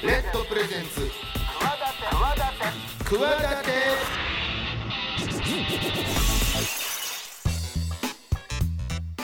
[0.00, 1.10] レッドプレゼンツ。
[3.00, 3.18] 企
[3.64, 3.72] て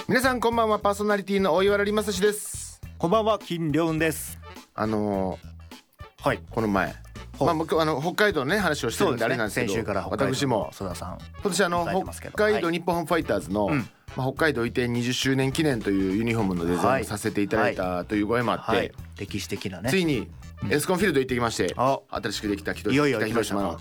[0.09, 0.81] 皆さんこんばんは。
[0.81, 2.81] パーソナリティの大岩良正史です。
[2.99, 4.41] こんばんは金良雲です。
[4.75, 6.41] あのーはい。
[6.51, 6.93] この前。
[7.39, 10.71] まあ僕あの北海道のね話をしてるんであれなんですけど先週から北海道の私も。
[10.73, 12.35] 須田さん今年あの答えてますけど。
[12.35, 12.77] 北海道はい。
[12.77, 13.89] 日本ハムファイターズの、うん。
[14.17, 18.93] まあ、北海道移転20周年記念というユニフォームのデザインをさせていただいたというご縁もあって、はい。
[19.19, 19.91] 歴史的なね。
[19.91, 20.29] ついに
[20.71, 22.01] エスコンフィールド行ってきまして、あ。
[22.11, 23.73] 新しくできた北いよいよ北広島の。
[23.73, 23.81] 行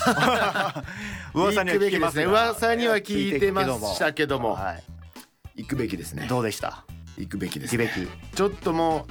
[1.34, 2.24] 噂には聞きますね。
[2.24, 4.54] 噂には聞いてましたけども。
[4.54, 4.82] はい。
[5.62, 6.26] 行くべきですね。
[6.28, 6.84] どうでした？
[7.18, 7.84] 行くべきですね。
[7.86, 8.36] 行くべき。
[8.36, 9.06] ちょっとも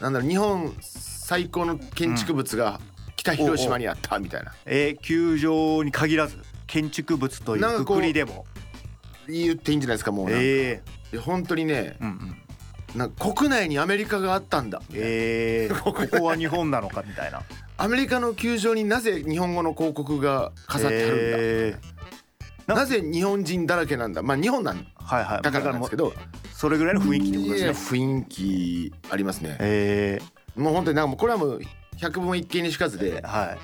[0.00, 2.80] うなんだろう日本最高の建築物が
[3.16, 8.46] 北広島にあったみたいな、えー球場に限らず建築物というくくりでも。
[9.28, 10.82] 言っていいんじゃないですかもうなんか、え
[11.12, 12.41] いや本当にねーうんうん
[12.96, 14.82] なんか国内にアメリカがあったんだ。
[14.92, 15.78] えー。
[15.82, 17.42] ここは日本なのかみたいな。
[17.78, 22.74] アメリカの球場になぜ日本語の広告が飾ってあるんだ、えー。
[22.74, 24.22] なぜ日本人だらけなんだ。
[24.22, 25.42] まあ日本なんはいはい。
[25.42, 26.12] だからなんですけど。
[26.54, 27.70] それぐらいの雰囲気ってことですね。
[27.70, 29.56] 雰囲気ありますね。
[29.58, 30.20] え
[30.54, 31.60] もう本当になんかもうこれはもう
[31.96, 33.58] 百分一見にしかずでーはい。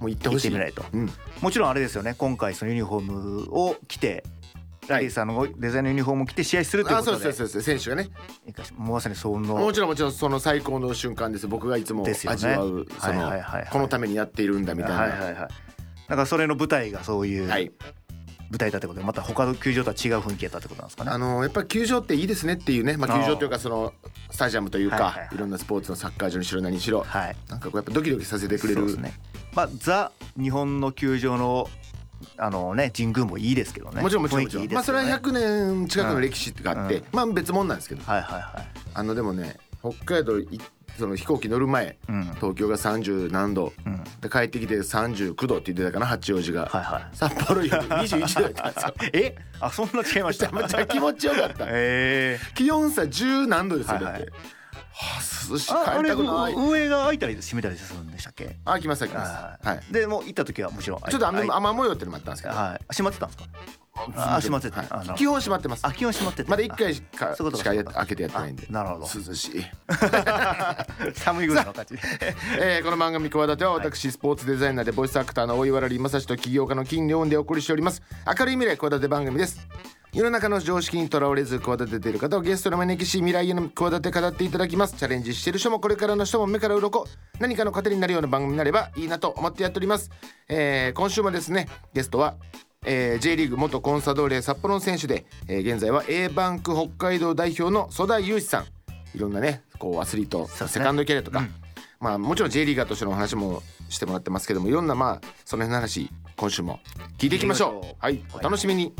[0.00, 0.50] もう行ってほしい。
[0.50, 0.84] 行ってみないと。
[0.92, 1.10] うん、
[1.40, 2.14] もちろんあれですよね。
[2.18, 4.24] 今回そのユニフォームを着て
[4.88, 7.22] ラリーさんのデザインのユニフォームを着て試合するというあことで。
[7.24, 8.08] そうそうです選手がね。
[8.76, 9.56] もうまさにその。
[9.56, 11.46] もちろんもちろんその最高の瞬間です。
[11.46, 13.68] 僕がいつも味わうそはいのはいはいはい。
[13.70, 14.98] このためにやっているんだみたいな。
[14.98, 15.34] はいはいはい。
[15.34, 15.48] だか
[16.16, 17.70] らそれの舞台がそういうはい。
[18.50, 19.00] 舞台だってこと。
[19.00, 21.10] でまた他の球場とは違う雰囲気だったってことなんですかね。
[21.10, 23.24] あのやっぱり球場っていいですねっていうね、まあ、あー。
[23.24, 23.94] 球場というかその
[24.30, 25.38] スタジアムというか、いはいはいはい。
[25.38, 27.02] ろんなスポーツのサッカー場にしろ何にしろ。
[27.02, 27.36] はい。
[27.48, 28.80] なんかこうやっぱドキドキさせてくれる。
[28.80, 29.14] そうですね。
[29.54, 31.68] まあザ日本の球場の
[32.36, 34.02] あのね神宮もいいですけどね。
[34.02, 34.74] もちろんもちろん雰囲気いいですよね。
[34.74, 35.32] まあそれは100
[35.78, 37.04] 年近くの歴史があって、うん。
[37.12, 38.02] まあ別物なんですけど。
[38.04, 38.68] はいはいはい。
[38.94, 40.60] あのでもね北海道い
[40.98, 42.24] その飛行機乗る前うん。
[42.34, 43.72] 東京が30何度。
[43.86, 44.04] うん。
[44.20, 47.16] で帰ってきて39度って言ってたかな八王子が、はいはい。
[47.16, 48.94] 札幌より21度やったんですよ。
[49.14, 49.36] え？
[49.60, 50.52] あそんな違いました？
[50.52, 51.66] めちゃ気持ちよかった。
[51.70, 54.26] ええ気温差10何度ですよ、はい
[54.94, 55.66] はあ、涼しい。
[55.68, 56.54] 帰ああれりたくない。
[56.54, 58.56] 上が開いたり閉めたりするんでしたっけ？
[58.64, 59.32] あ来ます来ます。
[59.32, 59.80] ははい。
[59.90, 61.50] でもう行った時はもちろんちょっと雨開い。
[61.52, 62.84] 雨模様ってのもあったんですけど、はい。
[62.90, 63.48] 閉まってたんですか？
[63.94, 64.82] あ閉まってた。
[64.82, 65.14] はい。
[65.16, 65.86] 基本閉まってます。
[65.86, 68.66] あ基本閉まっててまだ1回しかしか開けてやってないんで。
[68.68, 69.06] あなるほど。
[69.06, 69.64] 涼しい、
[71.14, 72.00] 寒いぐらいの感じで
[72.58, 78.02] えーこの番組「企て」は私スポーツデザイナーでボイスアクターの大岩良正史と起業家の金良雲でお送りしております。
[78.26, 79.60] 明るい未来企て番組です
[80.14, 84.94] 世の中の常識にとらわれず企てている方をゲストに招きし未来への企て語っていただきます。
[84.94, 87.06] チャレンジしている人もこれからの人も目から鱗。
[87.40, 90.10] 何かの糧になるような番組になればいいなと思ってやっております、
[90.48, 92.36] えー今週もですねゲストは
[92.84, 98.66] えー J リーグ元コンサドーレ札幌の選手で、えー現在は A バンク北海道代表の曽田雄志さん。
[99.16, 101.54] いろんなねこうアスリート、セカンドキャリアとか、うん。
[102.00, 106.80] まあもちろん J リーガーとしてのお話もしてもらってますけどもいろんなまあその辺の話今週も
[107.16, 107.96] 聞いていきましょう。
[107.98, 108.22] はい。
[108.34, 108.94] お楽しみに、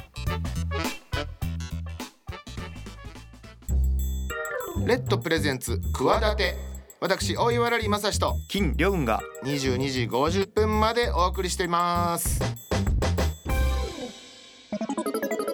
[4.87, 6.57] レッドプレゼンツ企て。
[7.01, 8.37] 私大岩良正史と。
[8.49, 12.41] 金良雲が22時50分までお送りしています。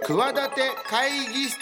[0.02, 1.58] 企て会議室。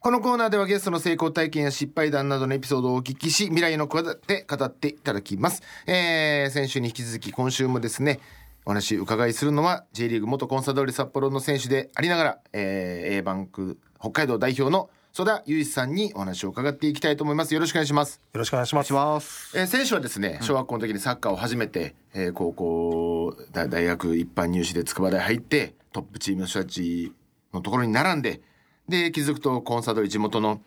[0.00, 8.20] このコーナーではゲストの成功体験や失敗談などのエピソードをお聞きし未来の企て語っていただきます、えー、先週に引き続き今週もですね
[8.64, 17.54] お話伺いするのは J リーグ元コンサドーレ札幌の選手でありながら、えー、A バンク北海道代表の曽田雄一さんにお話を伺っていきたいと思います。
[17.54, 18.20] よろしくお願いします。
[18.34, 19.58] よろしくお願いします。
[19.58, 27.12] えー、選手はですね小学校の時にサッカーを始めて、えー高校大大学一般入試で筑波大入ってトップチームの人たち
[27.54, 28.42] のところに並んで
[28.88, 30.60] で気づくとコンサドーレ地元の、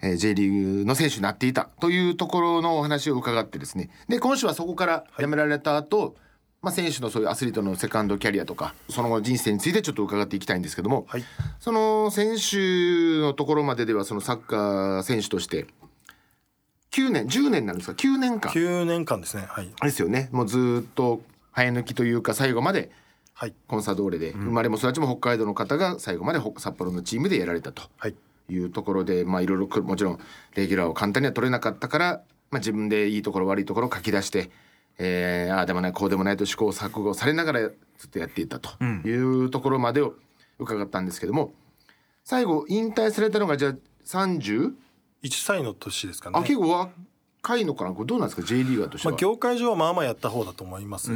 [0.00, 3.90] えー J リーグの選手になっていたというところのお話を伺ってですね。
[4.08, 6.16] で今週はそこから辞められた後、
[6.62, 11.24] まあ選手のそういうアスリートのセカンドキャリアとかその後の人生についてちょっと伺っていきたいんですけども、はい。
[11.58, 15.66] その選手のところまでではそのサッカー選手として
[16.92, 19.44] 9年10年なんですか？9年間9年間ですね。
[19.48, 19.70] はい。
[19.78, 21.22] あれですよねもうずーっと
[21.54, 22.90] 生え抜きというか最後まで
[23.32, 23.54] はい。
[23.66, 28.14] コンサドーレで、生まれも育ちも北海道の方が最後まで北札幌のチームでやられたとはい。
[28.50, 30.18] いうところでまあいろいろくもちろん
[30.56, 34.50] レギュラーを簡単には取れなかったから、まあ、自分でいいところ悪いところを書き出して、
[35.02, 40.14] えーああでもないこうでもないと試行錯誤されながらずっとやっていったというところまでを
[40.58, 41.52] 伺ったんですけども
[42.22, 43.74] 最後引退されたのがじゃあ
[44.04, 44.72] 30?
[45.22, 46.38] 1歳の年ですかね。
[46.38, 47.92] あ結構若いのかな？
[47.92, 49.12] これどうなんですか？J リーガーとしては。
[49.12, 51.10] まあ、業界上はまあまあやった方だと思います。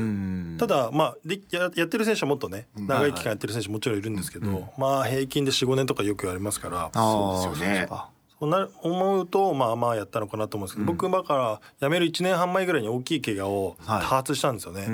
[0.59, 6.91] ただまあでややってる選手はもっとね長い期間やってる選手もちろんいるんですけど、まあ平均で45年とかよく言われますから。
[6.95, 7.87] そうですよね。
[7.91, 8.09] あ
[8.41, 14.89] そうな思うとまあまあやったのかなと思うんですけど、僕だから辞める1年半前ぐらいに大きい怪我を多発したんですよね、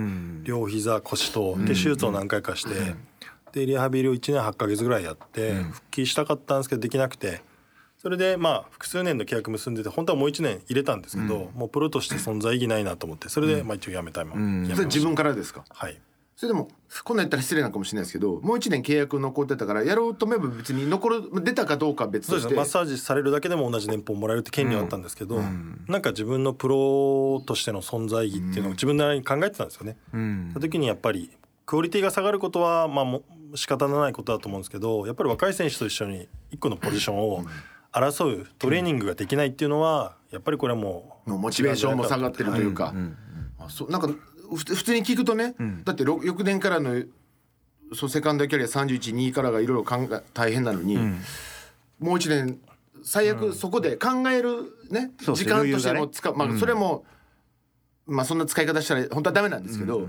[0.44, 2.94] 両膝腰とで手術を何回かして、
[3.52, 7.42] でリハビリを1年8ヶ月ぐらいやって復帰したかったんですけどできなくて
[7.98, 15.64] それでまあ複数年の契約結んでて本当はもう1年入れたんですけど、もうプロとして存在意義ないなと思ってそれでまあ一応辞めたいもん、それ自分からですか？
[15.68, 16.00] はい
[16.40, 16.68] それでも
[17.04, 22.40] こんなんやったら失礼なのかもしれないですけどもう1年契約残ってたからやろうと思えば別に残る出たかどうかは別として。
[22.40, 22.56] そうですね。
[22.56, 25.38] マッサージされるだけでも同じ年俸もらえるって権利はあったんですけど、
[25.86, 29.98] なんか自分のプロとしての存在意義っていうのを自分なりに考えてたんですよね。
[30.12, 31.30] その時にやっぱり
[31.66, 33.22] クオリティが下がることはまあも
[33.54, 37.44] 仕方のないことだと思うんですけどやっぱり若い選手と一緒に一個のポジションを
[37.92, 42.94] 争うトレーニングができないっていうのはやっぱりこれはもうモチベーションも下がってるというか、
[43.58, 45.54] あそうなんかふ普通に聞くとね、
[45.84, 47.02] だってろ翌年からの
[47.94, 50.98] そうセカンドキャリア312位からがいろいろ考え大変なのに、
[51.98, 52.58] もう一年
[53.02, 57.04] 最悪そこで考えるね、そうです時間としても使う、まあそれも、
[58.06, 60.08] まあそんな使い方したら本当はダメなんですけど、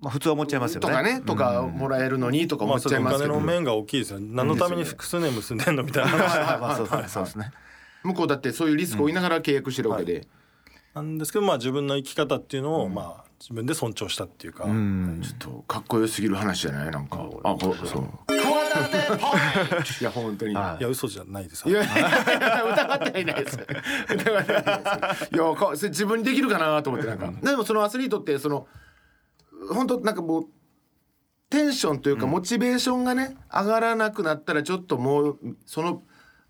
[0.00, 0.88] まあ普通は思っちゃいますよね。
[0.88, 4.20] とかねとかもらえるのにとか思っちゃいますけど、金の面が大きいですよ。
[4.20, 6.10] ね何のために複数年結んでんのみたいな。
[6.10, 7.08] 話 まあそうですね。
[7.08, 7.50] そうですね。
[8.04, 10.28] 向こうだってそういうリスクを負いながら契約してるわけで、
[10.94, 14.72] なんですけどまあ自分の生き方っていうのをまあ自分で尊重したっていうか、ちょっ
[15.38, 16.90] とかっこよすぎる話じゃない？
[16.90, 17.28] なんか。
[17.42, 18.02] あこそう。
[20.00, 20.82] いや本当に、はい。
[20.82, 21.68] や嘘じゃないです。
[21.68, 23.58] いや疑ってはいないです。
[23.58, 23.66] 疑っ
[24.24, 25.34] てはいないです。
[25.34, 28.66] いやか自分にできるかなと思ってなんか、でもそのアスリートってその
[29.70, 30.46] 本当なんかもう
[31.50, 36.02] テンションというかモチベーションがね上がらなくなったらちょっともうその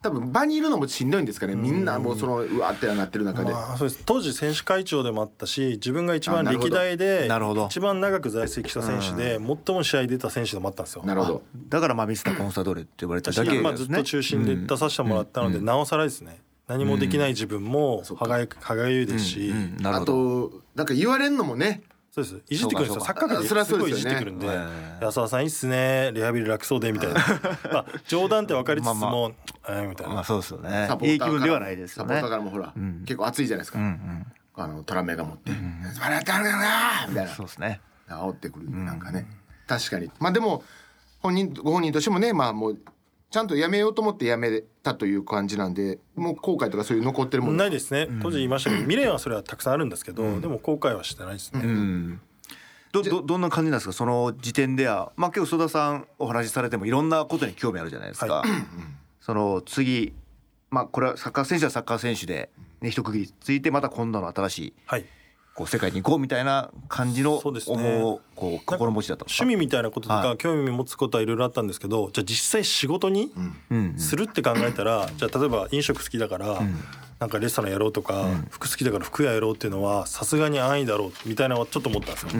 [0.04, 1.54] 多分場にいるのもしんどいんですかね。
[1.54, 4.02] みんなもうそのうわってなってる中で、まあ、そうです。
[4.04, 7.66] 当時選手会長でもあったし自分が一番歴代でなるほど。
[7.70, 11.04] 一番長く在籍した選手で最も試合出た選手でもあったんですよ。
[11.06, 11.42] なるほど。
[11.70, 13.86] だからまあミスターコンサドーレって呼ばれただけまあ、ですね。
[13.86, 16.42] ずっと中心で出させてもらったので、なおさらですね。
[16.66, 20.48] 何もできない自分も歯がゆ歯がゆいですし、あなるほど。
[20.50, 21.82] となんか言われんのもね
[22.14, 22.42] そうです。
[22.48, 24.10] いじってくるんですよそうサッカー界あそりゃですごいいそうですよね。
[24.10, 24.50] じってくるんでへ
[25.04, 26.12] 「安沢さんいいっすね。
[26.14, 27.20] リハビリ楽そうで」みたいな。
[27.72, 29.18] まあ冗談って分かりつつもまあま
[29.68, 30.14] 「えーみたいな。
[30.14, 30.70] まあそうですよね。
[30.70, 32.14] サポーターからいい気分ではないですよね。
[32.14, 32.72] サポーターからもほら、
[33.04, 33.78] 結構熱いじゃないですか、
[34.56, 35.50] あのトラメが持って
[36.00, 37.30] 「笑ってあるよな!」みたいな。
[37.32, 37.80] そうですね。
[38.08, 39.26] 煽ってくるなんかね、
[39.66, 40.10] 確かに。
[40.20, 40.62] まあでも
[41.20, 42.78] 本人ご本人としてもねまあもう
[43.34, 48.06] ちゃんとやめようと思ってやめたという感じなんでもう後悔とかそういう残ってるもんないですね。
[48.22, 52.20] 当時言いましたけど未練はそれはたくさんあるんですけど、でも後悔はしてないですね、
[52.92, 53.92] どどどんな感じなんですか？
[53.92, 55.10] その時点では。
[55.16, 58.44] まあ今日曽田さんお話しされてもいろんなことに興味あるじゃないですか、は
[59.20, 60.12] その次
[60.70, 62.50] まあこれはサッカー選手はサッカー選手で、
[62.82, 65.06] ね、一区切りついてまた今度の新しいはい
[65.54, 67.76] こう世界に行こうみたいな感じのそうですね。
[67.76, 70.36] 思うこう心持ちだった趣味みたいなこととかはい。
[70.36, 73.32] 興味持つことはいろいろあったんですけどじゃあ実際仕事に
[73.70, 73.94] うん。
[73.98, 76.60] するって考えたらじゃあ例えば飲食好きだから
[77.20, 82.30] なんかレストランやろうとか服好きだから服屋やろうっていうのはさすがに安易だろうみたいなのはちょっと思ったんですよ。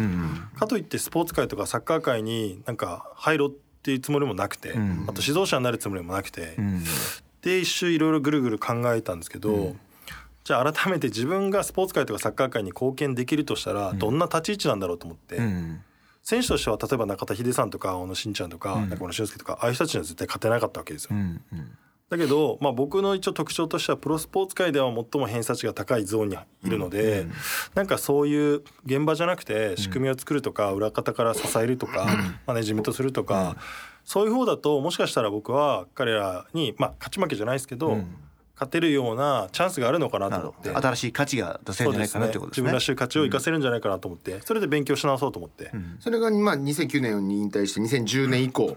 [0.59, 3.53] かといってスポーツ界とかサッカー界になんか入ろうっ
[3.85, 4.71] ていうつもりもなくて
[5.07, 6.57] あと指導者になるつもりもなくて
[7.43, 9.77] で一周いろいろぐるぐる考えたんですけど
[10.45, 15.37] じゃあ改めて自分がスポーツ界とかサッカー界に貢献できるとしたらどんな立ち位置なんだろうと思って。
[15.37, 15.81] うん。
[16.23, 21.11] 選手としては例えば中田秀さんとか小野伸ちゃんとか中村俊輔とかああいう人たちには絶対勝てなかったわけですよ。
[21.13, 21.43] うん。
[21.53, 21.79] うん。
[22.11, 27.27] だけど、まあ、僕の一応特徴としてはプロスポーツ界では最も偏差値が高いゾーンにいるので、
[27.75, 32.07] なんかそういう現場じゃなくて仕組みを作るとか裏方から支えるとか
[32.47, 33.57] マネジメントするとか
[34.05, 37.99] そういう方だともしかしたら僕は彼らに、まあ、勝ち負けじゃないですけど、
[38.55, 40.71] 勝てるようなチャンスがあるのかなと思って。
[40.71, 42.63] 新しい価値が出せるんじゃないかなってことですね。
[42.63, 48.77] 自分らしい価値を生かせるんじゃないかなと思って、それで勉強し直そうと思って、それがまあ2009年に引退して2010年以降、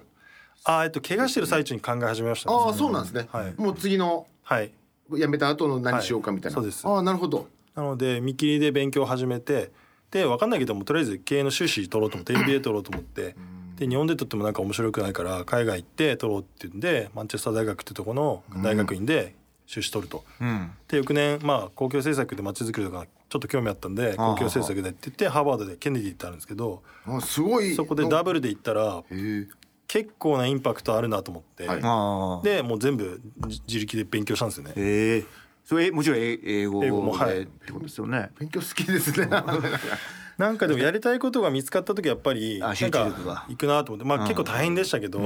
[0.63, 2.49] あーえっと怪我してる最中に考え始めました。
[2.49, 3.53] ね、ああそうなんですね、はい。
[3.57, 4.71] もう次のはい。
[5.11, 6.87] 辞めた後の何しようかみたいな、はいそうです。
[6.87, 7.47] ああなるほど。
[7.75, 9.71] なので見切りで勉強を始めて
[10.09, 13.35] で分かんないけどもとりあえず経営の修士取ろうと思って MBA 取ろうと思って。
[13.77, 19.35] で日本で取ってもなんか面白くないから海外行って取ろうっていうんでマンチェスター大学ってとこの大学院で
[19.67, 20.23] 修士取ると。
[20.41, 20.71] うん。
[20.87, 27.75] で翌年まあ公共政策で街づくりとかちょっと興味あったんで公共政策でって言ってハーバードでケネディってあるんですけどあすごい。
[27.75, 29.03] そこでダブルで行ったら
[29.87, 32.43] 結構なインパクトあるなと思って、はい。
[32.43, 34.73] でもう全部自自力で勉強したんですよね。
[34.75, 35.25] ええ。
[35.65, 37.35] それもちろん英英語英語もはい。
[37.35, 38.31] でってことですよね。
[38.39, 39.27] 勉強好きですね。
[40.37, 45.19] なんかでもやりたいことが見つかった時やっぱりなんか行くなと思ってまあ結構大変でしたけど、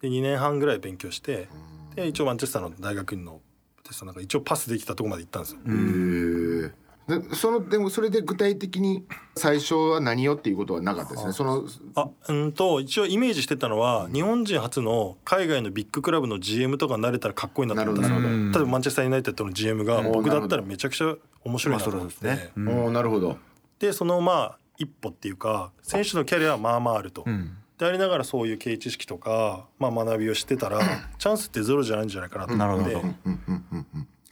[0.00, 1.48] で2年半ぐらい勉強して
[1.96, 3.40] で一応マンチェスターの大学院の
[3.86, 5.58] テストなんか一応パスできたとこまで行ったんですよ。
[5.60, 9.04] へえでそのでもそれで具体的に
[9.36, 11.32] 最初は何をっていうことはなかったですね。
[11.32, 11.64] その
[11.94, 18.52] あうんと一応イメージしてたのは日本人初の海外のビッグクラブの GM とかになれたらかっこいいなと思ったんですよ。
[18.52, 21.14] 例えばマンチェスター・ユナイテッドの GM がうん僕だったらめちゃくちゃ
[21.44, 23.36] 面白いなと思って、おーなるほど。
[23.78, 27.24] でそのまあ一歩っていうか選手のキャリアはまあまああると。
[27.78, 30.80] でありながらそういう経営知識とか、まあ、学びをしてたら
[31.18, 32.94] チャンスってゼロじゃないんじゃないかなと思って。
[32.94, 33.06] なるほ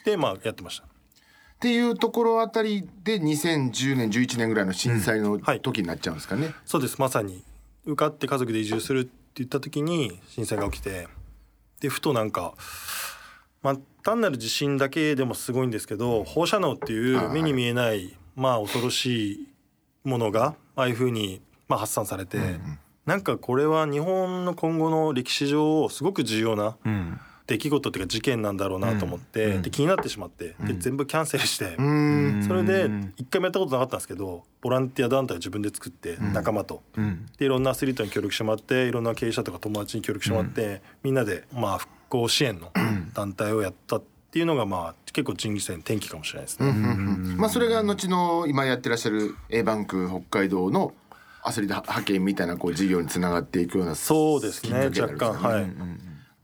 [0.04, 0.84] でまあやってました。
[0.84, 0.86] っ
[1.60, 5.60] ていうところあたりで2010年11年ぐらいの震災のはい。
[5.60, 7.00] 時になっちゃうんですかね、そうです。
[7.00, 7.42] まさに
[7.86, 11.08] 受かって家族で移住するって言った時に震災が起きて
[11.80, 12.54] でふとなんか、
[13.62, 19.48] まあ、単なる地震だけでもすごいんですけど放射能っていう目に見えないまあ恐ろしい
[20.04, 22.38] ものがああいうふうにまあ発散されて、
[23.06, 27.20] なんかこれは日本の今後の歴史上すごく重要なうん。
[27.46, 31.76] 出来事っていうか事件なんだろうなと思って、で気になってしまってで全部キャンセルして。
[31.78, 32.44] うん。
[32.48, 37.26] それで一回もやったことなかったんですけどボランティア団体を自分で作って仲間と、うん。
[37.36, 42.72] でいろんなアスリートに協力してもらっていろんな経営者とか友達に協力してもらって、みんなでまあ復興支援の
[43.12, 46.72] 団体をやったっていうのがまあ結構人力戦転機かもしれないですね。
[47.36, 50.94] まあそれが後の今やってらっしゃる A バンク北海道の
[51.46, 55.72] アスリート派遣みたいなこう事業につながっていくようなそうですねきっかけになる若干はい、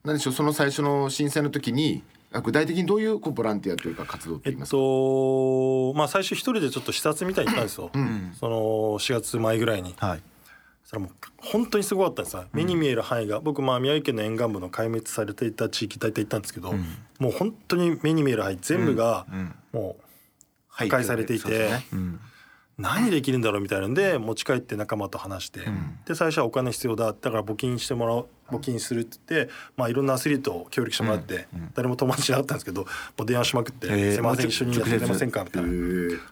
[0.04, 2.02] 何でしょうその最初の震災の時に
[2.33, 7.90] あ具体的にどういうこうボランティアというか活動ってえっ言いますか、とまあ最初一人でちょっと視察みたいに行ったんですよ、
[8.38, 8.57] その
[8.99, 9.95] 4月前ぐらいに。
[9.99, 10.23] はい。
[10.85, 12.37] それもう本当にすごかったんです。
[12.37, 16.73] よ目に見える範囲が、僕まあ宮城県の沿岸部の壊滅されていた地域大体行ったんですけど、
[17.19, 19.26] もう本当に目に見える範囲全部が
[19.73, 20.02] もう
[20.69, 21.87] 破壊されていて、ね。
[21.92, 22.21] うん
[22.80, 25.60] 何できるんだろうみたいなんで持ち帰って仲間と話して、
[26.06, 27.06] で最初はお金必要だ。
[27.12, 32.87] だから募金してもらおう募金するって言って、まあ、いろんなアスリートを協力してもらって、誰も友達いなかったんですけども
[33.22, 34.12] う電話しまくって「へー。
[34.14, 35.68] すいません一緒にやってくれませんか?」みたいな。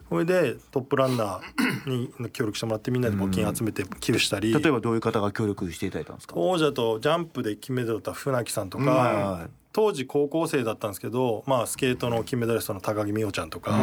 [0.08, 6.34] それでトップランナーに協力してもらってみんなで募金集めて寄付したり、例えばどういう方が協力していただいたんですか？
[6.36, 13.78] 王者とジャンプで金メダルだった船木さんとか、当時高校生だったんですけど、まあ、スケートの金メダリストの高木美帆ちゃんとか、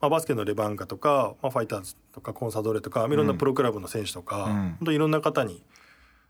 [0.00, 5.62] まあ、バスケのレバンガとか、まあ、ファイターズとかコンサドーレとかいろんなプロクラブの選手とか、本当いろんな方に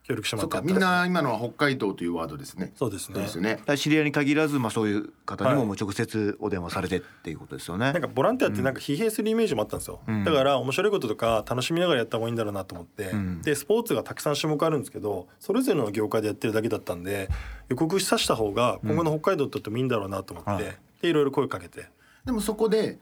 [0.02, 2.72] 協力してもらってかみんな今のは北海道というワードですね。
[2.74, 3.20] そうですね。
[3.20, 3.60] ですよね。
[3.76, 5.58] 知り合いに限らず、まあ、そういう方にはい。
[5.58, 7.92] ももう直接お電話されてっていうことですよね。
[7.92, 13.12] なんかボランティアってなんか疲弊するイメージもあったんですよ、だから面白いこととか楽しみながらやった方がいいんだろうなと思って、
[13.42, 17.28] でスポーツがたくさん種目あるんですけどそれぞれの業界でやってるだけだったんで
[17.68, 20.64] 予告させた方が今後の北海道にとってもいいんだろうなと思って、はい。
[21.02, 21.88] でいろいろ声かけて。
[22.24, 22.98] でもそこで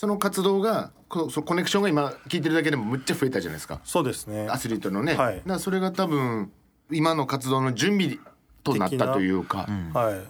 [0.00, 3.82] その活動がこそのコネクションが今聞いてるだけでもむっちゃ増えたじゃないですか。
[3.84, 4.48] そうですね。
[4.48, 5.36] アスリートのね、はい。
[5.36, 6.50] だからそれが多分
[6.90, 8.18] 今の活動の準備
[8.64, 10.20] となったというか、はい。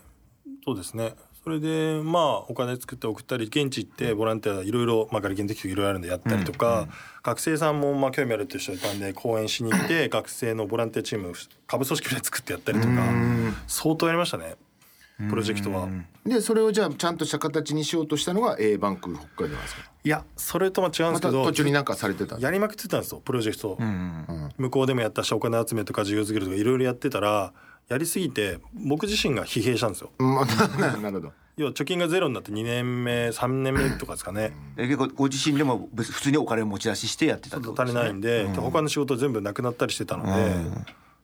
[0.65, 1.15] そうですね。
[1.45, 6.89] それでまあお金作って送ったり現地行ってボランティアいろいろまあガリケン的いろいろあるんでやったりとか、
[7.23, 11.33] 学生さんもまあ興味あるっていう人いたんで講演しに行って学生のボランティアチーム
[11.69, 12.95] 下部組織で作ってやったりとか
[13.69, 14.57] 相当やりましたね
[15.29, 15.89] プロジェクトは。
[16.25, 19.83] でそれをじゃあちゃんとした形にしようとしたのが A バンク北海道なんですか？
[20.05, 22.39] いやそれとは違うんでますたけど、途中になんかされてた？
[22.39, 23.79] やりまくってたんですよプロジェクト、
[24.59, 27.53] 向こうでもやったしお金集めとか事業作りとかいろいろやってたら
[27.89, 30.11] やりすぎて僕自身が疲弊したんですよ。
[30.19, 30.35] うん。
[30.35, 30.45] な
[30.99, 31.33] なるほど。
[31.57, 34.53] 要は貯金がゼロになって2年目3年目とかですかね。
[34.79, 40.55] え結構ご自身でも別普通にお金を持ち出ししてやってたってこと足りないんで、他の仕事全部なくなったりしてたので、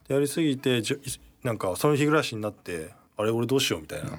[0.08, 0.82] でやりすぎて
[1.42, 4.10] なんかその日暮らしになってあれ俺どうしようみたいな、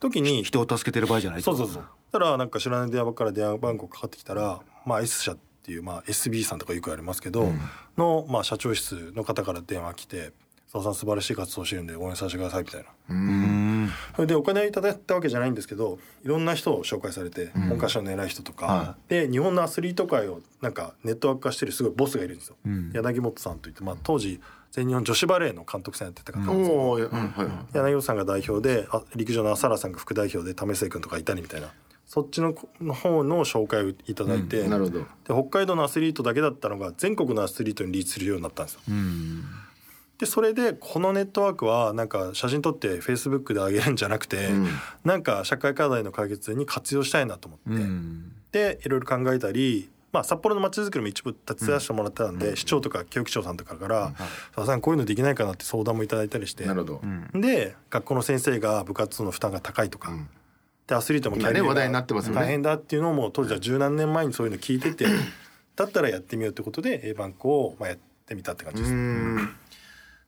[0.00, 1.84] 時に人を助けてる場合じゃないそうそうそう。
[2.12, 7.50] たらなんか知らない電話番号から電話番号かかってきたらまあ S 社っていう、まあ、SB さんとかよくありますけど、
[7.96, 10.32] の、まあ、社長室の方から電話来て
[10.70, 12.90] 「佐々さん素晴らしい活動してるんで応援させてください」みたいな。
[14.16, 22.56] それでお金いただいたわけじゃないんですけどいろんな人を紹介されて、文科省の偉い人とか、はで日本のアスリート界をなんかネットワーク化してるすごいボスがいるんですよ、
[22.92, 24.40] 柳本さんといって、まあ、当時
[24.74, 26.76] 全日本女子バレーの監督さんやってた方なんですよ。
[26.76, 27.68] おおー、うん。
[27.72, 31.72] 柳本さんが代表であ陸上の浅田さんが副代表で為末君とかいたりみたいな。
[32.04, 34.98] そっちのの方の紹介をいただいて、なるほど。
[34.98, 38.80] で北海道のアスリートだけだったのが全国のアスリートにリーチするようになったんですよ。
[40.18, 44.48] でそれでこのネットワークはなんか写真撮ってフェイスブックで上げるんじゃなくて、
[45.04, 54.12] なんか社会課題の解決に活用したいなと思って、でいろいろ考えたり、まあ、札幌のまちづくりも一部手伝わせてもらったんで、市長とか教育長さんとかから
[54.54, 56.64] 「佐々さんこういうのできないかな」って相談もいただいたりして。
[56.64, 57.02] なるほど、
[57.40, 60.12] で学校の先生が部活の負担が高いとか、
[60.86, 61.36] でアスリートも
[62.32, 65.06] 大変だっていうのも当時は十何年前にそういうの聞いてて
[65.74, 68.94] だったらやってみようってことで A バンクをまあやってみたって感じです。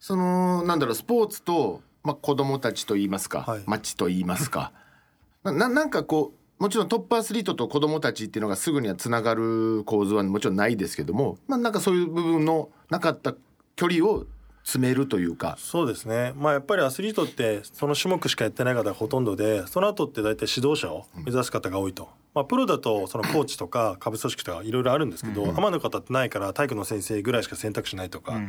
[0.00, 3.62] そのなんだろうスポーツと、まあ、子供たちと言いますか、はい。
[3.66, 4.72] 町と言いますか。
[5.44, 13.34] なななんかこもちろんトップアスリートと子どもたちっていうのがすぐにはつながる構図はもちろんないですけども、まあ、なんかそういう部分のなかった
[13.76, 14.24] 距離を
[14.62, 15.56] 詰めるというか。
[15.60, 16.32] そうですね。
[16.34, 28.40] まあやっぱりアスリートってその種目しかやってない方がほとんどでその後って大体指導者を目指す方が多いと、まあ、プロだとそのコーチとか下部組織とかいろいろあるんですけど、アマの方ってないから体育の先生ぐらいしか選択肢ないとか、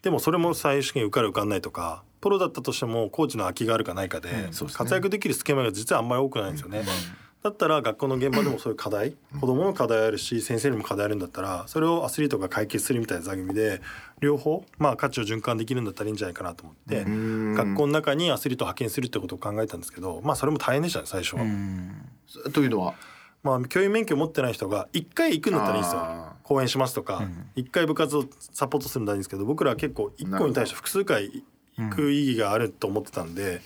[0.00, 2.04] でもそれも最終的に受かる受かんないとか。
[2.22, 4.30] プロだったとしてもコーチの空きがあるかないかで、
[4.72, 6.84] 活躍できるスケマが実はあんまり多くないんですよね。
[7.42, 13.82] だったら学校の現場でもそういう課題子供の課題あるし先生にも課題あるんだったらそれをアスリートが解決するみたいな座組で
[14.20, 21.42] 両方まあ価値を循環できるんだったらいいんじゃないかなと思って学校の中にアスリートを派遣するってことを考えたんですけどまあそれも大変でしたね最初は。
[22.52, 22.94] というのは？
[23.42, 26.26] まあ、教員免許持ってない人が1回行くんだったらいいんですよ。
[26.44, 31.42] 講演しますとか、1回部活をサポートするんだらいいんですけど僕らは結構1個に対して複数回
[31.76, 33.60] 行く意義があると思ってたんで。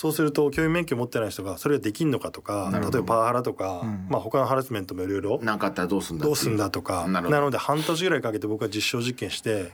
[0.00, 7.06] そうすると教員免許持ってない人がそれができんのかとか例えばパワハラとか、まあ他のハラスメントもいろいろ何かあったらどうすんだどうすんだとか。
[7.06, 9.72] なので半年ぐらいかけて僕は実証実験して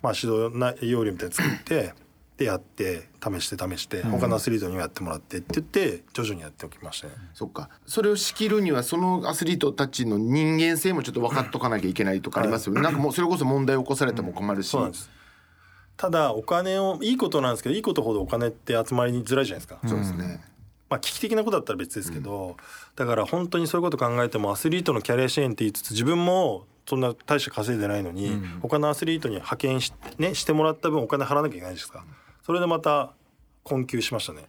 [0.00, 1.92] まあ、指導内容量みたいに作って
[2.36, 7.14] でやって試して試して他のアスリートにもやってもらってって言って徐々にやっておきましたね。
[7.32, 7.68] そっか。
[7.84, 15.10] それを仕切るにはそのアスリートたちの人間性もちょっと分かっとかなきゃいけないとかありますよね、なんかもうそれこそ問題を起こされても困るし、そうなんです
[15.96, 19.78] ただお金をいいことなんですけどいいことほどお金って集まりにづらいじゃないですか。
[19.86, 20.44] そうですね、
[20.90, 22.56] まあ、危機的なことだったら別ですけど、
[22.96, 32.04] だから本当にそういうこと考えてもアスリートのキャリア支援って言いつつ自分もそんな大して稼いでないのに、他のアスリートに派遣し,、ね、してもらった分お金払わなきゃいけないですか。
[32.42, 33.12] それでまた
[33.62, 34.48] 困窮しましたね。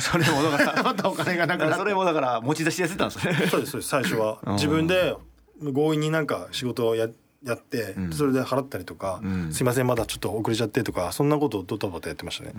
[0.00, 3.72] それもだからまたお金がなくなそれもだから持ち出しやってたんですねそうです。
[3.72, 4.38] そうです最初は。
[4.52, 5.16] 自分で
[5.60, 7.08] 強引になんか仕事をや
[7.44, 12.52] やって、それで払ったりとか、すいませんまだちょっと遅れちゃってとかそんなことをドタバタやってましたね。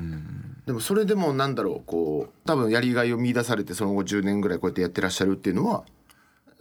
[0.66, 5.84] でもそれでもなんだろうこう多分やりがいを見出されてその後10年ぐらいこうやってやってらっしゃるっていうのは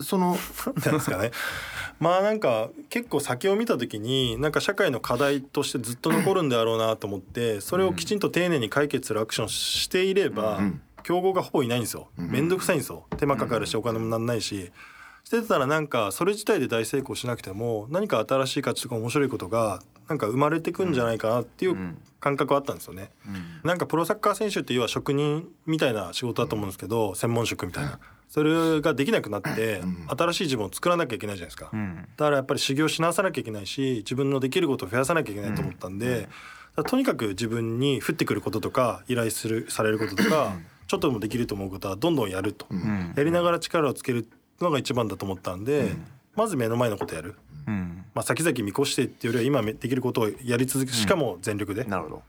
[0.01, 0.37] その
[0.85, 1.31] なんですかね。
[1.99, 10.61] まあなんか結構先を見た時になんか社会の課題としてずっと残るんだろうなと思ってそれをきちんと丁寧に解決するアクションしていれば
[11.03, 12.09] 競合がほぼいないんですよ。
[12.17, 13.07] めんどくさいんですよ。
[13.19, 14.71] 手間かかるしお金もなんないし。
[15.25, 23.13] してたらなんかそれ自体で大成功しなくても何か新しい価値とか面白いことがなんか生まれてくんじゃないかなっていう感覚はあったんですよね。
[23.63, 27.99] なんかプロサッカー選手って要は職人みたいな仕事だと思うんですけど専門職みたいな。
[28.29, 31.71] それができなくなって新しい自分を作らなきゃいけないじゃないですか。
[32.17, 36.29] だからやっぱり修行し直さなきゃいけないし自分のできることを増やさなきゃいけないと思ったんで、
[36.87, 40.57] とにかく自分に降ってくることとか依頼するされることとか
[40.87, 42.67] ちょっとでもできると思うことはどんどんやると、
[43.17, 44.29] やりながら力をつける
[44.61, 45.93] のが一番だと思ったんで、
[46.37, 47.37] まず目の前のことやる、
[48.15, 52.23] まあ、先々見越してっていうよりは今できることをやり続けしかも全力で、なるほど。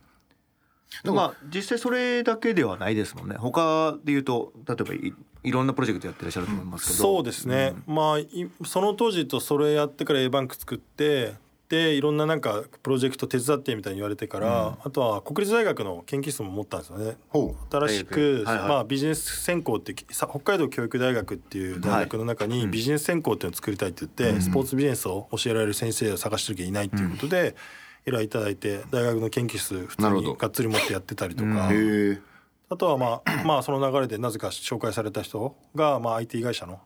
[1.13, 3.35] まあ実際それだけではないですもんね。
[3.37, 5.13] 他で言うと例えばい
[5.43, 6.99] いろんなプロジェクトやってらっしゃると思いますけど。
[6.99, 8.27] そうですね、まあい
[8.65, 11.33] その当時とそれやってから A バンク作って
[11.71, 17.15] でいろんななんかプロジェクト手伝ってみたいに言われてから、あとは国立大学の研究室も持ったんですよね。
[17.29, 18.67] ほ新しく、はいはい。
[18.67, 27.55] まあ、ビジネス専攻ってさ北海道教育大学っていう大学の中にビジネス専攻っていうのを作りたいって言って、スポーツビジネスを教えられる先生を探してるけどいないっていうことで、
[28.05, 31.71] 依頼いただいて大学の研究室普通にがっつり持ってやってたりとか。
[32.67, 36.79] あとはまあまあその流れでなぜか紹介された人がまあ IT 会社の、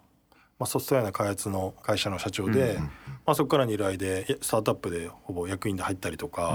[0.57, 2.77] まあ、ソフトウェアの開発の会社の社長で、
[3.25, 6.53] まあ、そこからの依頼でスタートアップでほぼ役員で入ったりとか、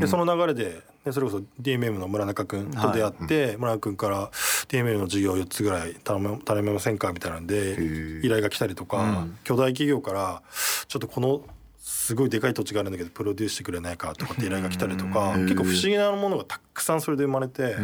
[0.00, 4.30] でその流れででそれこそ DMM の村中君と出会って、村中君から
[4.68, 7.12] DMM の事業4つぐらい頼め頼めませんか？
[7.12, 10.42] みたいなんで依頼が来たりとか、巨大企業から
[10.86, 11.42] ちょっとこの
[11.84, 17.74] すごいでかい土地があるんだけどプロデュースしてくれないかとかって依頼が来たりとか結構不思議なものがたくさんそれで生まれて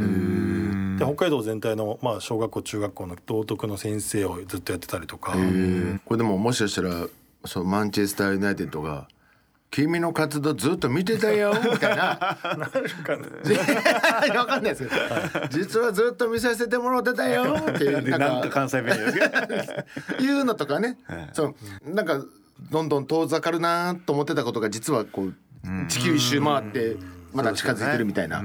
[0.98, 5.32] で北海道全体のまあ小学校中学校の道徳の先生をずっとやってたりとか。
[5.32, 7.08] これでももしかしたら
[7.44, 9.08] そうマンチェスター・ユナイテッドが
[9.70, 12.38] 「君の活動ずっと見てたよ」 みたいな。
[12.42, 12.60] 分
[13.02, 13.20] かん
[14.62, 15.48] ないですけど。
[15.50, 18.28] 実はずっと見させてもらってたよっていうでなんか。
[18.28, 19.28] なんか関西弁ですけ。
[20.18, 20.98] どいうのとかね、
[21.32, 21.90] そう。
[21.92, 22.24] なんか
[22.70, 25.34] どんどん遠ざかるなと思ってたことが実はこう
[25.88, 26.96] 地球一周回って
[27.32, 28.42] まだ近づいてるみたいな、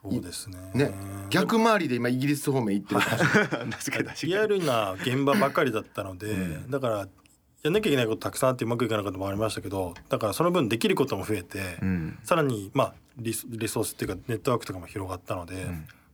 [0.00, 0.58] そうですね。
[0.74, 0.92] ね。
[1.30, 3.00] 逆回りで今イギリス方面行ってる
[3.70, 7.08] 確かにリアルな現場ばかりだったので、だから
[7.62, 11.78] やんなきゃいけないことたくさんあってうまくいかなかったこともありましたけどだからその分できることも増えて、
[12.22, 15.66] さらにまあリソリソースっていうかネットワークとかも広がったので、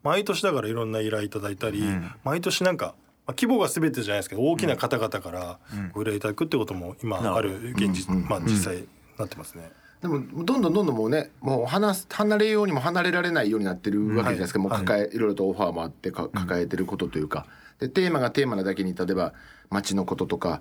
[0.03, 1.83] 毎年だからいろんな依頼いただいたり、
[2.25, 2.95] 毎年なんか、
[3.27, 5.59] まあ、規模が全てじゃないですけど大きな方々から
[5.93, 8.85] ご依頼いただくってことも今ある現実、まあ実際
[9.19, 9.71] なってますね。
[10.01, 17.47] でもどんどんどんどんもうねもう離す離れようにも離れられないようになってるわけじゃないですか、もう抱え、い、ろいろとオファーもあってか抱えてることというか、
[17.79, 19.33] でテーマがテーマなだけに例えば
[19.71, 20.61] 街のこととか、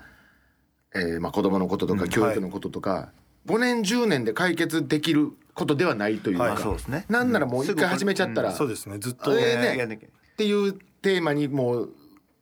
[0.93, 3.11] えー、まあ子供のこととか教育のこととか、
[3.47, 6.57] 5年10年で解決できることではないというか、はい。
[6.61, 7.05] そうですね。
[7.09, 8.99] なんならもう一回始めちゃったら、そうですね。
[8.99, 9.95] ずっと、えーね。
[9.95, 11.89] っていうテーマにもう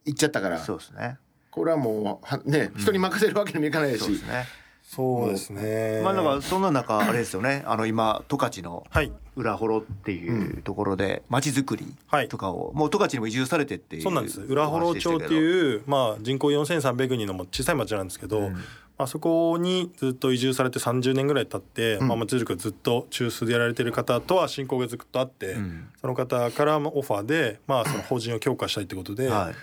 [0.06, 0.60] 行っちゃったから。
[0.60, 1.18] そうですね。
[1.52, 4.46] これはもうはね人に任せるわけにもいかないし、そうですね。
[4.90, 7.64] そうですねまあだからそんな中あれですよね。
[7.68, 9.12] あの今十勝のはい。
[9.36, 12.28] 裏幌っていうところで街づくりはい。
[12.28, 14.42] とかをもう十勝にも移住されてっていうそうなんです。
[14.42, 25.56] 浦幌町ってういう、まあ、人口4300人の小さい町なんですけど、まあ、そこにずっと移住されて30年ぐらい経って、まあ、町づくりずっと中枢でやられてる方とは親交がずっとあって、
[26.02, 29.56] その方からオファーで、まあ、その法人を強化したいってことで、はい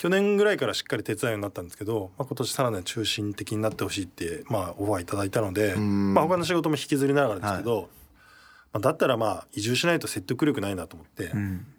[0.00, 7.90] 去年ぐらいからしっかり手伝うようになったんですけど、まあ、今年さらな中心的になってほしいって、まあ、オファーいただいたので、まあ、他の仕事も引きずりながらですけど、
[8.72, 11.30] まあ、だったらまあ移住しないと説得力ないなと思って、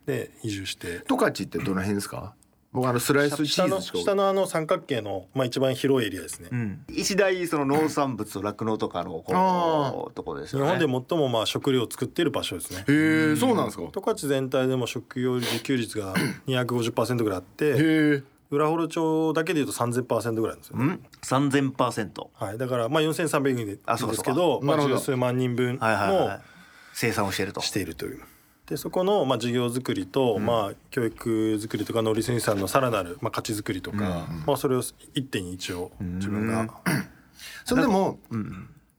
[0.05, 1.01] で移住して。
[1.09, 2.35] 十勝ってどの辺ですか？
[2.73, 6.85] 僕あのスライスチ下のーズしか下のあの三角形の、まあ、一番広いエリアですね、うん。
[6.89, 10.63] 一大その農産物と酪農とかのこあうところですね。
[10.63, 12.85] 本で最もまあ食料を作っている場所ですね。
[12.87, 13.83] へえそうなんですか？
[13.91, 16.13] 十勝全体でも食料自給率が
[16.47, 21.03] 250%ぐらいあってへえ浦幌町だけでいうと3000%ぐらいなんですよ、うん。
[21.21, 22.31] 三千パーセント。
[22.33, 26.39] はい、だからまあ4300人であそうかですけどまあ、十数万人分はいはいはいの
[26.93, 27.61] 生産をしていると。
[27.61, 28.21] しているという。
[28.71, 31.29] でそこのまあ事業づくりと、まあ教育
[31.59, 34.81] づくりとか農林水産のさらなるまあ価値づくりとか、まあそれを
[35.13, 36.73] 一手に一応自分が。
[37.65, 38.17] それでも、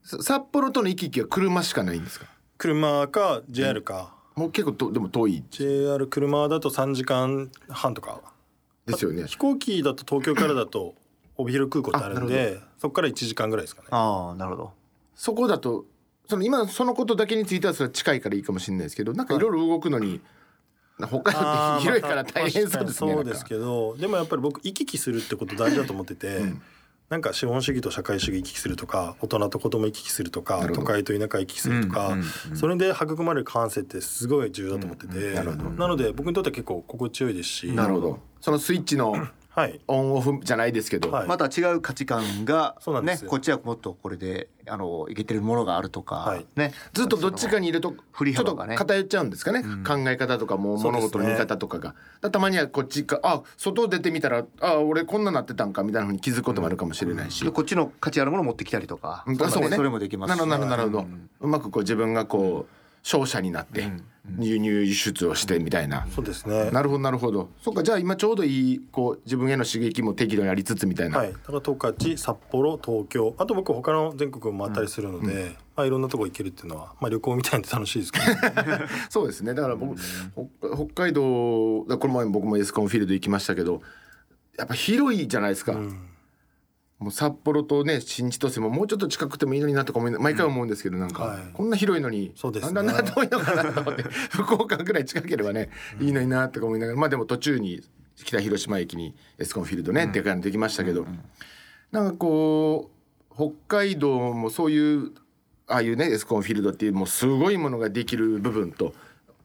[0.03, 2.27] さ札幌との行き来は車しかないんですか？
[2.59, 5.43] 車か JR か、もう結構とでも遠い。
[5.51, 8.21] JR 車だと3時間半とか。
[8.85, 9.25] ですよね。
[9.27, 10.97] 飛行機だと東京からだと
[11.39, 13.89] 帯広空港ってあるんでそこから1時間ぐらいですかね。
[13.91, 14.73] ああなるほど。
[15.15, 15.87] そこだと
[16.33, 20.23] その今そのことだけについてはそれは近いからいいかもしれないですけどなんかいろいろ動くのに、
[20.97, 23.13] 北海道って広いから大変そうですね。
[23.13, 26.41] そうですけどでもやっぱり僕行き来するってこと大事だと思ってて、
[27.11, 32.17] なんか資本主義と社会主義行き来するとか大人と子供行き来するとか都会と田舎行き来するとか、
[32.55, 37.73] それで育まれる感性ってすごい重要だと思ってて、なので僕にとっては結構心地よいですし。
[37.73, 38.21] なるほど。
[38.41, 39.15] そのスイッチの
[39.55, 39.81] はい。
[39.87, 41.29] オンオフじゃないですけど、はい。
[41.29, 46.47] また違う価値観がねこっちはもっとこれであのいけてるものがあるとか、はい。
[46.57, 46.73] ね。
[46.95, 59.77] ずっとどっちかにいると振りちょっと偏っちゃうんですかね、考え方とかも物事の見方とかが、だたまにはこっちかあ外出てみたらあ俺こんななってたんかみたいなふうに気づくこともあるかもしれないし、でこっちの価値あるものを持ってきたりとか、うんそうね。
[59.77, 60.99] それもできますしなるほどなるほど。
[60.99, 63.91] なるほど、うまくこう自分がこう商社になって
[64.39, 66.71] 輸入輸出をしてみたいな、そうですね。
[66.71, 67.51] なるほどなるほど。
[67.61, 73.35] そっかじゃあ今ちょうどいいこう自分への刺激も適度にありつつみたいな、はい、だから十勝札幌東京。
[73.39, 78.25] あと僕他の全国も回ったりするので、まあ、いろんなとこ行けるっていうのは、まあ、旅行みたいに楽しいですけど、
[79.11, 79.55] そうですね。
[79.55, 83.83] だから僕、北北海道だこの前僕もエスコンフィールド行きましたけど
[84.57, 85.77] やっぱ広いじゃないですか、
[87.03, 91.39] もう札幌とね新千歳ももうちょっと近くてもいいのになとか毎回思うんですけどなんか、はい。
[91.53, 92.73] こんな広いのにそうですね。
[92.73, 97.83] なんであんな遠いのかなと思って 福岡ぐらい近ければねいいのになとか思いながらまあでも途中に
[98.15, 101.07] 北広島駅にエスコンフィールドね、でかいのできましたけど、
[101.91, 102.91] なんかこ
[103.31, 105.11] う北海道もそういう
[105.67, 108.95] ああいうねエスコンフィールドっていうもうすごいものができる部分と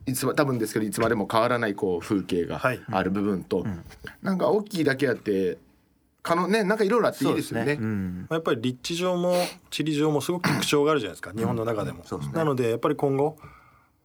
[0.06, 2.82] いつま多分ですけどいつまでも変わらないこう風景がはい。
[2.92, 3.66] ある部分と、
[4.22, 5.58] なんか大きいだけあって
[6.28, 7.74] 可能ねなんかいろいろあっていいですよね。
[7.74, 9.34] うんまあやっぱり立地上も
[9.70, 13.38] 地理上もすごく特徴があるじゃないですか日本の中でも、なのでやっぱり今後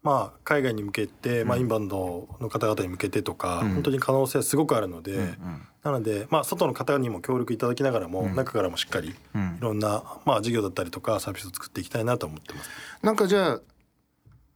[0.02, 5.34] まあ海外に向けて、まあ、インバウンドの方々に向けてとか、本当に可能性はすごくあるので、
[5.84, 9.14] なので、まあ、外の方にも協力いただきながらも、中からもしっかりい
[9.60, 12.70] ろんな、まあ、事業だったりとかサービスを作っていきたいなと思ってます。
[13.02, 13.60] なんかじゃあ、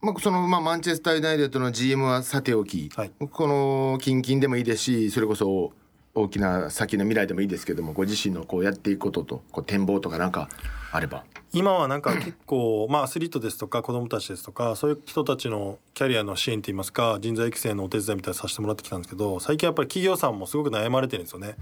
[0.01, 3.13] まあ、その、まあ、マンチェスター・ユナイテッドの GM はさておき、はい。
[3.31, 5.73] この近々でもいいですしそれこそ
[6.17, 10.49] 大きな先の未来でもいいですけどもご自身のこうやっていくこととこう展望とかなんか
[10.91, 11.25] あれば。
[11.53, 21.57] 今はなんか結構、 まあ、アスリートですとか子どもたちですとかそういう人たちのキャリアの支援といいますか人材育成のお手伝いみたいなのさせてもらってきたんですけど最近やっぱり企業さんもすごく悩まれてるんですよね。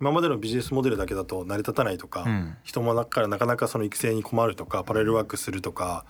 [0.00, 2.24] 今までのビジネスモデルだけだと成り立たないとか、
[2.62, 6.06] 人も中からなかなかその育成に困るとかパラレルワークするとか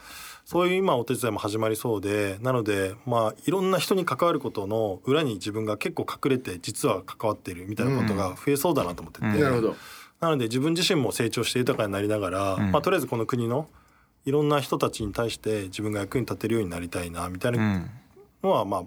[0.51, 9.77] そういう今お手伝いも始まりそうでなのでまあいろんな人に関わることの裏に自分が結構隠れて実は関わっているみたいなことが増えそうだなと思ってて、なるほど。
[10.19, 13.69] なので自分自身も成長して豊かになりながら、まあ、とりあえずこの国の
[14.25, 17.89] いろんな人たちに対して自分が役に立てるようになりたいなみたいな
[18.43, 18.83] のはまあ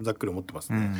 [0.00, 0.94] ざっくり思ってますね。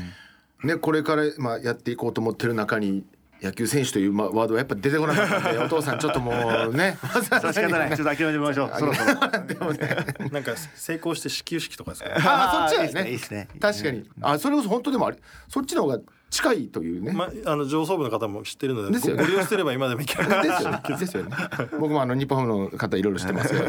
[0.62, 3.02] ね、これから、まあ、やっていこうと思ってる中に
[3.42, 6.30] 野球選手というまワードはやっぱ出てこなかったんでお父さんちょっとも
[6.70, 6.96] うね。
[7.12, 7.90] 仕方ない。
[7.96, 8.72] ちょっと諦めてみましょう。
[8.78, 9.14] そろそろ。
[9.46, 9.96] でもね。
[10.30, 12.10] なんか成功して始球式とかですか？
[12.16, 13.10] ああそっちだよね。
[13.10, 13.60] いいですねいいですね。
[13.60, 14.08] 確かに。
[14.20, 15.16] あそれこそ本当でもあれ
[15.48, 15.98] そっちの方が
[16.30, 19.22] 近いというね、まあの上層部の方も知ってるのでですよね。
[19.22, 20.28] ごご利用すれば今でもいける。
[20.42, 20.80] ですよね。
[20.98, 21.30] ですよね。
[21.78, 23.66] 僕もあの日本ハムの方いろいろ知ってますけど。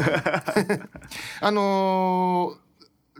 [1.40, 2.63] あのー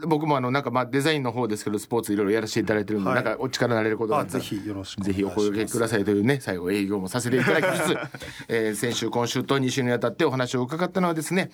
[0.07, 3.25] 僕もあのなんかまあデザインの方ですけどスポーツいろいろやらせていただいてるんで、はい。
[3.25, 7.97] なんかお力になれることがぜひよろしくぜひお声掛けくださいというね最後営業もさせていただきつつ、
[8.49, 11.51] えー先週今週と2週にわたってお話を伺ったのはですね、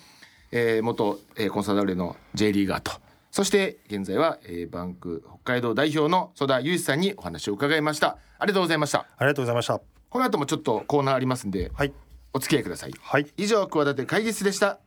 [0.51, 2.91] えー元、えーコンサドーレの J リーガーと
[3.31, 8.17] そして現在は、えーバンク北海道代表の曽田祐一さんにお話を伺いました。
[8.39, 8.99] ありがとうございました。
[8.99, 9.79] ありがとうございました。
[10.09, 11.93] この後もちょっとコーナーありますんで、はい。
[12.33, 12.93] お付き合いください。
[12.99, 13.27] はい。
[13.37, 14.79] 以上企て会議室でした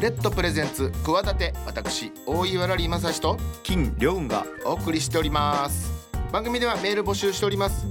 [0.00, 4.44] レッドプレゼンツ企て私大岩良理正史と金良雲が。
[4.66, 5.90] お送りしております。
[6.30, 7.86] 番組ではメール募集しております。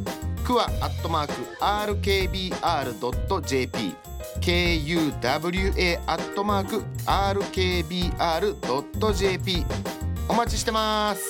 [0.45, 3.95] クワアットマーク RKBR.jp
[4.39, 9.65] KUWA アットマーク RKBR.jp
[10.29, 11.23] お待ちしてます。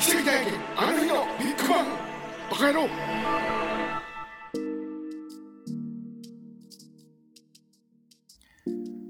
[0.00, 1.86] 奇跡体験あの日のビッグバン。
[2.50, 2.88] バカ野郎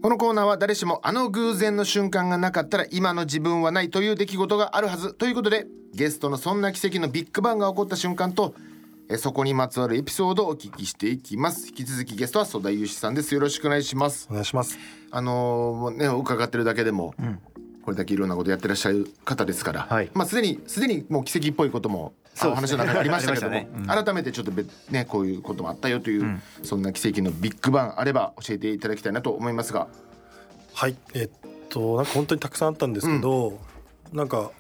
[0.03, 8.53] このコーナーは誰しもあの偶然の瞬間がなかったら今の自分はないという出来事があるはずということでゲストのそんな奇跡のビッグバンが起こった瞬間と
[9.09, 11.69] えそこにまつわるエピソードをお聞きしていきます。
[11.69, 13.35] 引き続きゲストは曽田祐志さんです。
[13.35, 14.27] よろしくお願いします。
[14.31, 14.79] お願いします。
[15.11, 17.15] あのーね伺ってるだけでも、
[17.83, 20.11] これだけいろんなことやってらっしゃる方ですから、はい。
[20.15, 24.05] まあすでにすでにもう奇跡っぽいこともそう話の中にありましたけども、ありましたね。
[24.05, 29.89] 改めてちょっとべねこういうこともあったよという、そんな奇跡のビッグバンあれば教えていただきたいなと思いますが。
[30.75, 30.97] はい。
[31.15, 31.31] えっ
[31.69, 33.59] となんか本当にたくさんあったんですけど、
[34.13, 34.51] なんか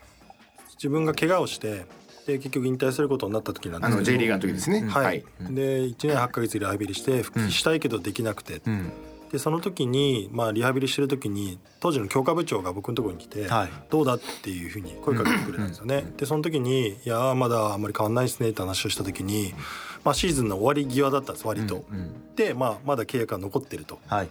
[0.75, 1.87] 自分が怪我をして
[2.27, 3.97] で結局引退することになった時なんですけど。
[3.97, 8.61] あの J リーガーの時ですね、はい、で1年8ヶ月リハビリして復帰したいけどできなくて、
[9.33, 16.05] でその時に、まあ、リハビリしてる時に当時の強化部長が僕のところに来て、はいどうだっていうふうに声かけてくれたんですよね。
[16.19, 19.55] でその時に「いやーまだあんまり変わんないですね」って話をした時に、
[20.05, 21.85] まあ、シーズンの終わり際だったんです割と。
[22.37, 23.99] で、まあ、まだ契約が残ってると。
[24.07, 24.29] はい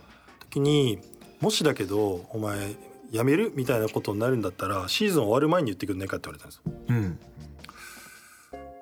[0.52, 1.00] 時に
[1.40, 2.76] もしだけどお前
[3.12, 6.74] 辞めるみたいなことになるんだったらシーズン終わる前に言ってくんないかって言われたんですよ。
[6.90, 7.20] うん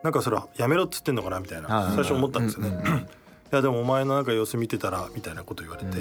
[0.02, 3.08] なんかそれはやめろっつってんのかなみたいなはい最初思ったんですよね。
[3.52, 5.98] いやでもお前のなんか様子見てたらみたいなこと言われて、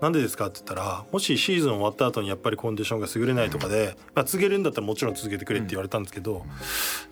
[0.00, 6.46] なんでですかって言ったらもしシーズン終わった後にやっぱりコンディションが優れないとかで、まあ、続けるんだったらもちろん続けてくれって言われたんですけど、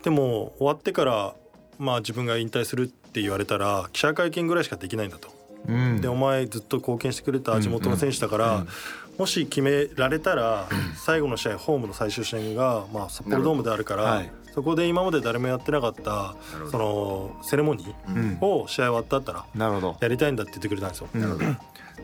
[0.03, 1.35] でも終わってから
[1.79, 5.29] まあ自分が引退するって言われたら記者会見ぐらいしかできないんだと。
[5.69, 6.01] うん。
[6.01, 8.67] でお前ずっと貢献してくれた地元の選手だから、
[9.19, 16.35] もし決められたら最後の試合ホームの最終戦が、まあ、札幌ドームであるから、はいそこで今まで誰もやってなかった
[16.71, 19.97] そのセレモニーを試合終わったったらなるほど。
[20.01, 21.09] やりたいんだって言ってくれたんですよ。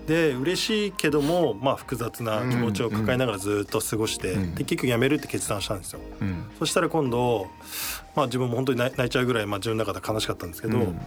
[0.06, 6.00] で嬉しいけども、まあ、複雑な気持ちを抱えながらずっと過ごして、で結局辞めるって決断したんですよ。
[6.20, 6.50] うん。
[6.58, 7.46] そしたら今度、
[8.14, 11.00] まあ、自分も本当に泣いちゃうぐらい、まあ、自分の中で悲しかったんですけど、うん。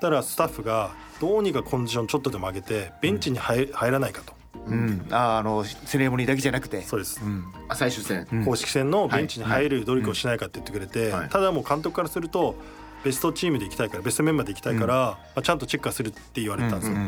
[0.00, 4.34] たらスタッフがどうにかコンディションちょっとでも上げてベンチに入入らないかと、
[4.66, 5.06] うん。
[5.10, 6.82] ああのセレモニーだけじゃなくて。
[6.82, 7.44] そうです、うん。
[7.68, 11.28] あ最終戦、公式戦のベンチに入る努力をしないかって言ってくれて、はい。
[11.28, 12.56] ただもう監督からすると
[13.04, 16.98] ベストチームで行きたいからベストメンバーで行きたいから、まあ、ちゃんとチェックはするって言われてたんですよ。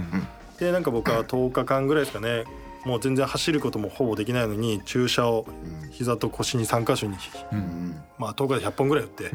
[0.58, 2.44] でなんか僕は10日間ぐらいですかね
[2.84, 5.46] もう全然走ることもほぼできないのに注射を
[5.90, 7.16] 膝と腰に3箇所に、
[8.18, 9.30] まあ、10日で100本ぐらい打って、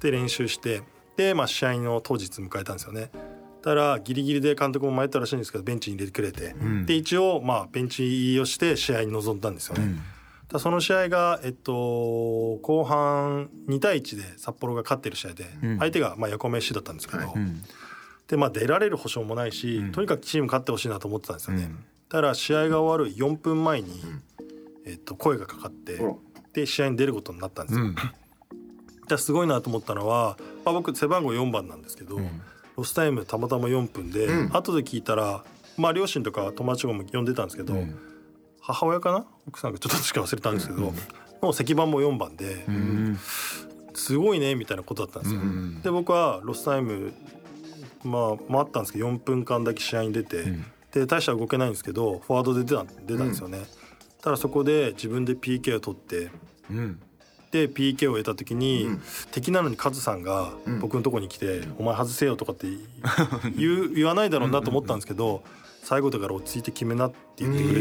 [0.00, 0.82] で練習して
[1.16, 3.10] で、まあ、試合の当日迎えたんですよね。
[3.62, 9.94] たらギリギリで監督も迷ったらしいんですけどベンチに入れてくれて、で一応まあベンチをして試合に臨んだんですよね。
[10.48, 11.72] ただその試合が、えっと、
[12.62, 15.46] 後半2対1で札幌が勝ってる試合で、
[15.78, 17.22] 相手がまあ横浜 FC だったんですけど、
[18.28, 21.70] でまあ出られる保証もないし、とにかくチーム勝ってほしいなと思ってたんですよね。
[22.08, 24.02] ただ試合が終わる4分前に、
[24.84, 25.98] えっと、声がかかって、
[26.52, 27.86] で試合に出ることになったんですよ。
[29.08, 32.20] ですごいなと思ったのは、まあ、僕背番号4番なんですけど、
[32.76, 35.44] ロスタイムたまたま4分で、後で聞いたら、
[35.76, 37.74] まあ、両親とか友達も呼んでたんですけど、
[38.60, 39.26] 母親かな？
[39.48, 40.92] 奥さんがちょっとどっちか忘れたんですけど、
[41.40, 42.64] もう背番も4番で、
[43.94, 45.40] すごいねみたいなことだったんですよ。
[45.82, 47.12] で僕はロスタイム
[48.04, 50.44] まあ回ったんですけど4分間だけ試合に出て、
[50.92, 53.64] で大した動けないんですけどフォワードで出た出たんですよね。
[54.22, 56.30] ただそこで自分で PK を取って
[56.70, 56.94] うん。
[56.94, 57.02] で
[57.68, 58.88] PK を得た時に、
[59.30, 62.66] 敵なのにカズさんが僕のとこに来て「お前外せよ」とかって
[63.56, 65.42] 言う言わないだろうなと思ったんですけど
[65.82, 67.74] 最後だから落ち着いて決めなって言ってくれ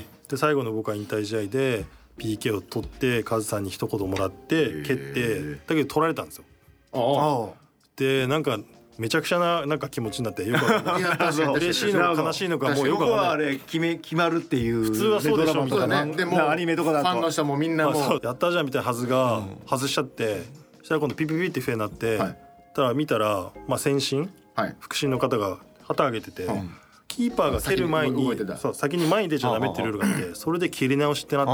[0.00, 1.84] て、で最後の僕は引退試合で
[2.18, 6.44] PK を取ってカズさんに一言もらって蹴ってだけど取られたんですよ。
[6.92, 7.68] ああ。
[7.96, 8.60] でなんか
[8.98, 10.98] めちゃくちゃななんか気持ちになってよくわか
[11.54, 13.52] 嬉しいのか悲しいのかもうよくはあわかんない。
[13.52, 15.80] れ決め決まるっていう普通はそうでしょそう。
[15.80, 17.08] だなねでもアニメとかだと。
[17.08, 20.42] ファンの人もみんなまあもやったじゃんみたいなはずが外しちゃって。
[20.78, 22.38] そしたら今度ピピピって笛になって、はい。
[22.74, 24.76] たら見たら、まあ、先進はい。
[24.80, 26.70] 腹心の方が旗上げてて、ん。
[27.08, 31.52] キーパーが蹴る前にそう先に前に出ちゃダメっていうルールがあってそれで蹴り直しってなって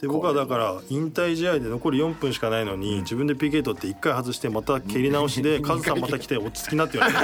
[0.00, 7.20] で僕はだから引退試合で残り4分しかないのに自分で PK 取って1回外してまた蹴り直しで カズさんまた来て落ち着きなって言われて。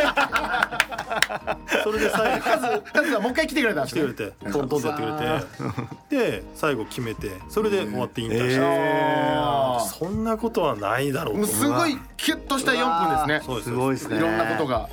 [1.85, 2.45] それで最後。
[2.45, 4.03] カズカズはもう一回来てくれたんですね。
[4.03, 6.31] 来てくれてトントンってやってくれて。
[6.31, 9.85] で最後決めてそれで終わって引退した、あー。
[9.85, 13.43] そんなことはないだろうすごいキュッとした4分ですね。
[13.45, 13.69] そうです。
[13.69, 14.17] すごいですね。
[14.17, 14.89] いろんなことが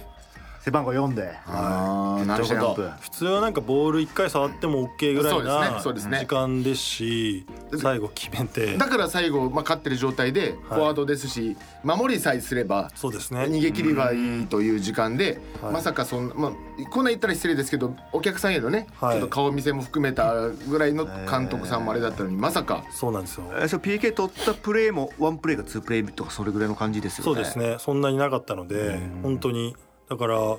[0.69, 1.35] 背番号4で。
[1.47, 2.91] ああなるほど。
[3.01, 7.45] 普通はなんかボール1回触っても OK ぐらいなそうですね時間ですし
[7.77, 8.77] 最後決めて。
[8.77, 13.41] だから最後、まあ、勝ってる状態でフォワードですし、守りさえすればそうですね。
[13.41, 15.73] 逃げ切ればいいという時間で、はい。
[15.73, 16.51] まさかそんな、まあ、
[16.89, 19.19] こんな言ったら失礼ですけどお客さんへのね、はい。
[19.19, 22.83] ちょっと顔見せも含めたぐらいの監督さんもあれだったのにまさか。
[22.91, 23.45] そうなんですよ。
[23.59, 27.25] えそう PK 取ったプレーもワンプレーがツープレーとかそれぐらいの感じですよね。
[27.25, 27.77] そうですね。
[27.79, 29.75] そんなになかったので本当に
[30.09, 30.57] だから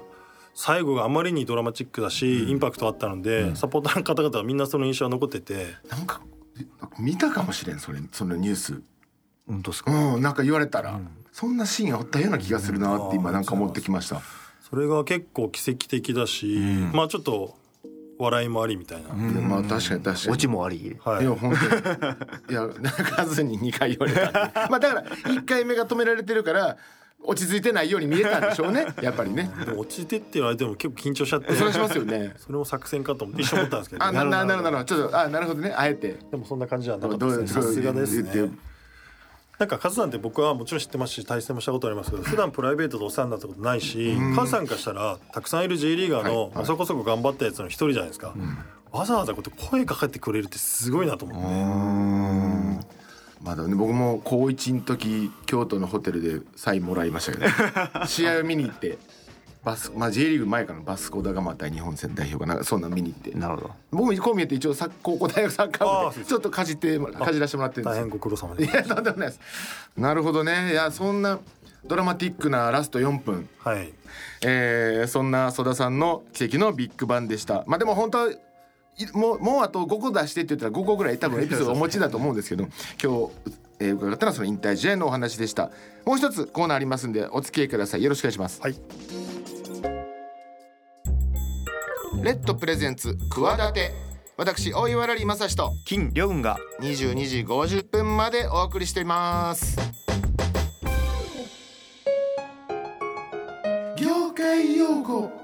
[0.55, 5.75] 最後があまりにドラマチックだし、インパクトあったので、サポーターの方々はみんなその印象が残ってて。
[5.89, 6.21] なんか
[6.99, 8.83] 見たかもしれんそれそのニュース。
[9.47, 9.93] 本当ですか？
[9.93, 11.01] うんなんか言われたら、
[11.33, 14.21] そんなシーンあったような気がするなって今なんか思ってきました、
[14.69, 16.59] それが結構奇跡的だし、
[16.93, 17.57] まあちょっと
[18.19, 20.33] 笑いもありみたいな、でまあ確かに確かに。
[20.35, 20.97] オチもあり？
[21.03, 21.25] はい。
[21.25, 22.13] いや本当に。
[22.51, 22.69] いや
[23.17, 26.77] 数に2回言われたまあだから1回目が止められてるから
[27.23, 28.87] 落ち着いてないように見えたんでしょうね。
[29.03, 29.51] やっぱりね。
[29.77, 31.55] 落ちてって言われても結構緊張しちゃって。
[31.55, 32.35] それはしますよね。
[32.39, 34.47] それも作戦かと思って一緒に思ったんですけどあなるほど。
[34.47, 35.73] なるほどちょっとあなるほどね。
[35.77, 36.19] あえて。
[36.31, 37.47] でもそんな感じじゃなかったですね。
[37.47, 38.51] さすがですね。
[39.61, 48.33] なんかカズさんって僕はもちろん知ってますし対戦もしたことありますけど普段プライベートでお世話になったことないしカズさんからしたらたくさんいる J リーガーの、はそこそこ頑張ったやつの一人じゃないですか、
[48.91, 52.50] わざわざこうやって声かけてくれるってすごいなと思って、
[53.43, 57.39] まだね僕も高1の時京都のホテルでサインもらいましたけ
[58.01, 58.99] ど 試合を見に行って
[59.65, 62.55] バスまあ J リーグ前からのバスコダガマ対日本戦代表がな。
[62.55, 63.39] んかそんなん見に行って。
[63.39, 63.71] なるほど。
[63.91, 68.01] 僕もこう見えて一応さ高校大学サッカー部でちょっとかじってかじらせてもらってるんですよ。
[68.01, 68.73] 大変ご苦労様です。
[68.73, 69.41] いやとんでもないです
[69.99, 70.71] なるほどね。
[70.73, 71.39] いやそんな
[71.85, 73.49] ドラマティックなラスト4分。
[73.59, 73.93] はい。
[74.43, 77.65] えーそんな曽田さんの奇跡のビッグバンでした。
[77.67, 78.39] まあでも本当はい
[79.13, 82.65] もうもうあと5個出してって言ったら5個ぐらい多分エピソードお持ちだと思うんですけど
[83.03, 83.33] 今日、
[83.81, 85.71] えー伺ったのはその引退試合のお話でした。
[86.05, 88.03] もう一つコーナーありますんでお付き合いください。
[88.03, 88.61] よろしくお願いします。
[88.61, 88.75] はい。
[92.23, 94.11] レッドプレゼンツ企て。
[94.41, 99.77] 私大岩良理正史と金良雲が22時50分までお送りしています。
[103.99, 105.40] 業界用語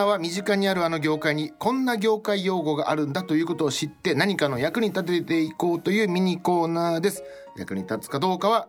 [0.00, 7.22] ナーは身近にあるあの業界にこんな業界用語があるんだということを知って何かの役に立てていこうというミニコーナーです。
[7.56, 8.68] 役に立つかどうかは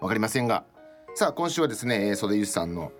[0.00, 0.64] 分かりませんが。
[1.14, 2.90] さあ今週はですねえー袖由さんの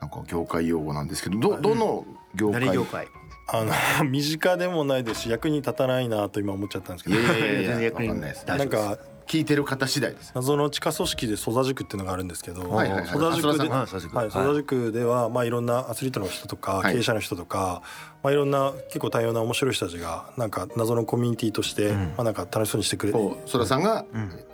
[0.00, 2.60] なんか業界用語なんですけどどどの業界？
[2.60, 3.06] 何業界？
[3.48, 3.72] あの
[4.08, 7.20] 身近でもないですし役に立たないなと今思っちゃったんですけど。
[7.20, 8.46] いやいやいや全然役にわかんないです。
[8.46, 10.32] なんか聞いてる方次第です。
[10.34, 13.06] 謎の地下組織で曽田塾っていうのがあるんですけど、はいはいはい。
[13.06, 16.92] 曽田塾で、はい、曽田塾では、まあ、いろんなアスリートの人とか、はい。
[16.92, 17.82] 経営者の人とか、
[18.22, 24.04] まあ、いろんな結構多様な面白い人たちがなんか謎のコミュニティとして、まあ、なんか楽しそうにしてくれて、こう曽田さんが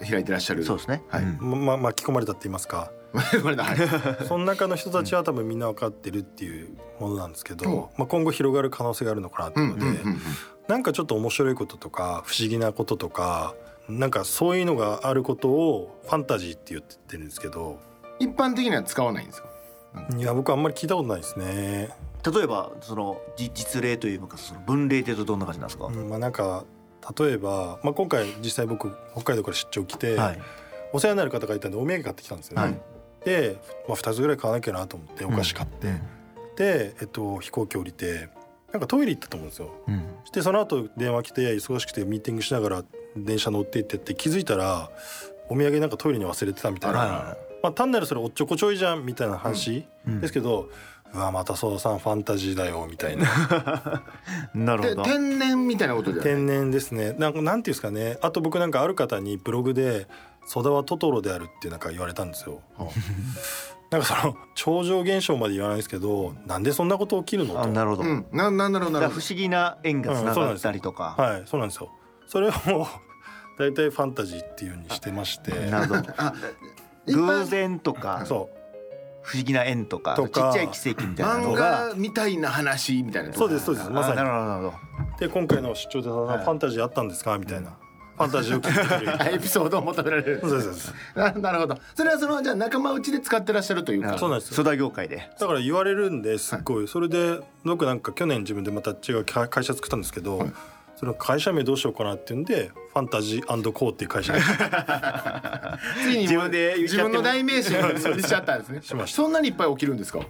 [0.09, 1.03] 開いてらっしゃる、そうですね。
[1.09, 2.93] はい、まま巻き込まれたって言いますか。
[4.29, 7.75] その中の人たちは多分みんな分かってるっていうものなんですけど、う。
[7.75, 10.21] んまあ、今後広がる可能性があるのかなっていうので、うんうんうんうん。
[10.69, 13.55] なんかちょっと面白いこととか不思議なこととか
[13.91, 17.79] なんかそういうのがあることをファンタジーって言ってるんですけど。
[18.19, 19.49] 一般的には使わないんですか？
[20.17, 21.91] いや僕あんまり聞いたことないですね。
[22.25, 26.65] 例えばそのじ実例というかその分例っていうとどんな感じなんですか、うんまあ、なんか
[27.19, 30.39] 例えば、まあ、今回実際僕北海道から出張来て、はい。
[30.93, 32.57] お世話になる方がいたんでお土産買ってきたんですよ。
[32.57, 32.63] ね。
[32.63, 32.81] はい。
[33.25, 33.57] で、
[33.89, 35.95] まあ、2つぐらい買わなきゃなと思ってお菓子買って、
[36.57, 38.29] で、えっと、飛行機降りて
[38.73, 39.71] なんかトイレ行ったと思うんですよ。
[39.89, 40.05] うん。
[40.33, 42.85] でその後電話来て忙しくてミーティングしながら
[43.17, 44.91] 電車乗って行ってって気づいたら
[45.49, 47.37] お土産なんかトイレに忘れてたみたいな、ま
[47.71, 50.21] あ、単なるそれおっちょこちょいじゃんみたいな話うん。
[50.21, 50.69] ですけど、
[51.13, 53.25] うわまた曽田さんファンタジーだよみたいな。
[54.55, 55.03] で なるほど。
[55.03, 56.35] 天然みたいなことじゃない？
[56.37, 57.13] 天然ですね。
[57.19, 58.19] なんかなんていうんですかね。
[58.23, 60.07] あと僕なんかある方にブログで
[60.47, 62.61] 「曽田はトトロである」ってなんか言われたんですよ。
[63.91, 67.61] なんかその超常現象まで言わないですけどなんでそんなこと起きるのと。
[67.63, 68.27] あなるほど、うん。
[68.31, 69.01] ななんだろうな。
[69.09, 71.91] 不思議な縁がつながったりとか、はいそうなんですよ。
[72.29, 72.53] それを
[73.61, 75.53] 大体ファンタジーっていうようにしてまして。
[75.71, 76.03] なるほど。
[77.07, 78.51] 一般偶然とかそ
[79.23, 80.53] 不思議な縁とかとか。
[80.53, 81.89] ちっちゃい奇跡みたいな漫のが。
[81.91, 84.77] 画みたいな話みたいなうそうですそうですまさあなるにほどなるほ
[85.13, 85.19] ど。
[85.19, 86.45] で今回の出張でさはい。
[86.45, 87.39] ファンタジーあったんですか？
[87.39, 87.71] みたいな。
[88.17, 89.33] ファンタジーを聞いてくれる。
[89.37, 90.41] エピソードを求められる。
[90.43, 90.95] そうですそうです。
[91.15, 91.79] な なるほど。
[91.95, 94.19] それはそのじゃあ仲間内で使ってらっしゃるというか。
[94.19, 94.57] そうなんですよ。
[94.57, 95.31] ソダ業界で。
[95.39, 96.89] だから言われるんですっごい。
[96.89, 100.53] それで僕なんか去年自分でまた違う会会社作ったんですけど、はい
[101.01, 104.43] その会社名どうしようかなっていうんでファンタジーコーっていう会社に。
[106.03, 107.79] ついに自分で自分の代名詞に
[108.23, 108.81] しちゃったんですね。
[108.83, 109.17] しました。
[109.17, 110.19] そんなにいっぱい起きるんですか？
[110.19, 110.27] へ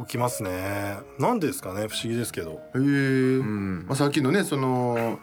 [0.00, 0.96] 起きますね。
[1.18, 1.88] なんでですかね？
[1.88, 2.62] 不思議ですけど。
[2.74, 3.84] え、ん。
[3.86, 5.18] まあ、さっきのねその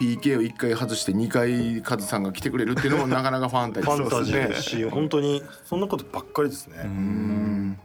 [0.00, 3.96] PK を1回外して2回カズさんが来てくれるっていうのもなかなかファンタジー。
[3.96, 7.78] ファンタジーでですし本当にそんなことばっかりですね、うん。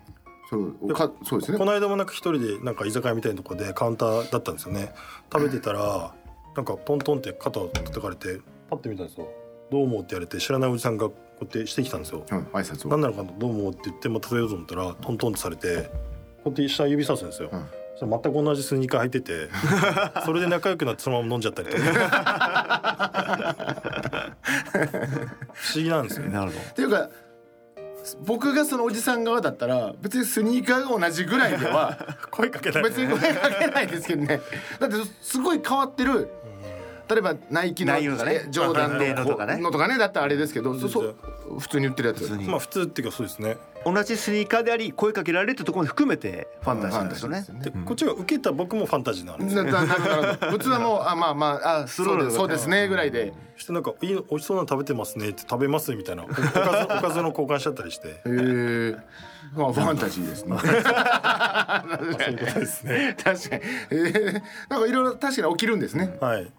[0.50, 1.60] そうかそうですね。
[1.60, 4.96] この間もなんか一人でなんか居酒屋みたいなとこでカウンターだったんですよね。
[5.32, 6.12] 食べてたら
[6.56, 8.40] なんかトントンって肩を叩かれて
[8.70, 9.28] パッて見たんですよ
[9.72, 12.24] 「どうも」って言われて知らないおじさんがこうやってしてきたんですよ。
[12.32, 12.92] うん挨拶を。
[12.92, 15.90] 何なのかなどうもって言ってまた食べようと思ったらトントンってされて
[16.44, 17.66] こうやって下指さすんですよ、うん
[17.98, 19.50] 全く同じスニーカー履いてて
[20.26, 21.82] それで仲良くなってそのまま飲んじゃったりとか。
[25.54, 26.34] 不思議なんですよね。
[26.34, 27.10] なるほっていうか
[28.26, 31.98] 僕がそのおじさん側だったら別にスニーカーが同じぐらいでは
[32.30, 34.42] 声かけない別に声かけないですけどね。
[34.80, 36.30] だってすごい変わってる
[37.10, 38.46] 例えばナイキのナイキのとかね。
[38.50, 39.58] ジョーダンのとかね。
[39.58, 39.98] のとかね。
[39.98, 41.14] だったらあれですけどそそ
[41.60, 42.22] 普通に売ってるやつ。
[42.22, 42.46] ど普通に。
[42.50, 43.58] まあ普通っていうかそうですね。
[43.86, 47.40] 同じスニーカーであり声かけられるってところも含めてファンタジーなんですよね。
[47.40, 50.52] ですでこっちが受けた僕もファンタジーなんですななななるほど。
[50.52, 52.36] 普通はもうあまあまああそうです。
[52.36, 53.34] そうですねぐらいで。
[53.58, 56.24] そしてなんか「いいの美味しそうなの食べてますね」って「食べます」みたいな。
[56.24, 58.08] おおかずおかずの交換しちゃったりして。
[58.08, 58.98] へえ
[59.56, 60.58] まあファンタジーですね。
[60.58, 60.84] そういう
[62.40, 63.16] ことですね。
[63.24, 63.62] 確かに。
[63.92, 64.42] えー。
[64.70, 66.18] なんかいろいろ確かに起きるんですね。
[66.20, 66.52] はい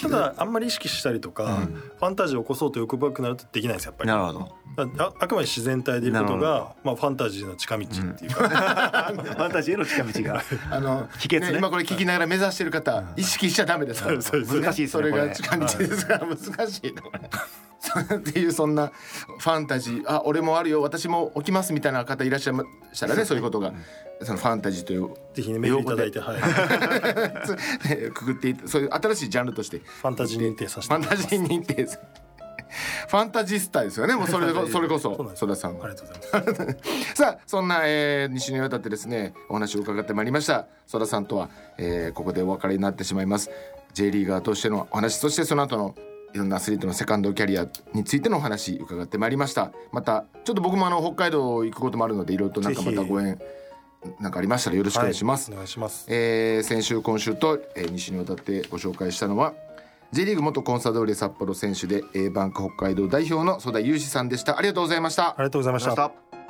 [0.00, 1.68] ただあんまり意識したりとか、
[1.98, 4.08] ファンタジーを起こそうと欲深くなるとできないんですやっぱり。
[4.08, 4.54] なるほど。
[4.76, 8.30] ああくまで自然体でいることなるが、まあ、ファンタジーの近道っていう。
[8.30, 8.48] か、
[9.14, 10.42] ファンタジーへの近道が。
[10.70, 11.58] あの秘訣ね。
[11.58, 14.20] 今これ聞きながら目指してる方意識しちゃダメですから。
[14.22, 16.26] そうです難しいですそれねこれが近道ですから。
[16.26, 16.36] 難
[16.70, 17.40] しいなこれそう
[18.16, 18.92] っていうそんな
[19.38, 20.04] ファンタジー。
[20.06, 20.82] あ俺もあるよ。
[20.82, 23.72] 私も起きますみたいな方いらっしゃいましたらね そういうことが。
[24.22, 25.10] そのファンタジーという。
[25.34, 29.82] ぜひねメールいただいて、はい、フ くくっていそういう新しいジャンルとして。
[30.02, 31.98] ァンタジー認定させてファンタジー認定す
[33.08, 34.14] ファンタジスタですよね。
[34.14, 35.86] もうそれこそれこそそ田さんは。
[35.86, 36.74] ありがとうございま
[37.14, 37.14] す。
[37.14, 40.66] さあそんな、えー、2週にわたってですねお話を伺ってまいりました。
[40.86, 43.50] 曽田さんとは、えーここでお別れになってしまいます。
[43.92, 45.94] J リーガーとしてのお話そしてその後の
[46.34, 49.70] いろんなアスリートのセカンドキャリアについてのお話伺ってまいりました。
[49.92, 53.38] またちょっと僕もあの北海道行くこともあるのでいろいろとなんかまたご縁
[54.18, 56.06] なんかありましたらよろしくお願いします、はい、お願いします。
[56.08, 59.54] えー先週今週と、えー、2週にわたってご紹介したのは
[60.10, 64.58] J リーグ元コンサドーレ札幌選手で A バンク北海道代表の曽田雄志さんでした。
[64.58, 65.30] ありがとうございました。
[65.30, 66.43] ありがとうございました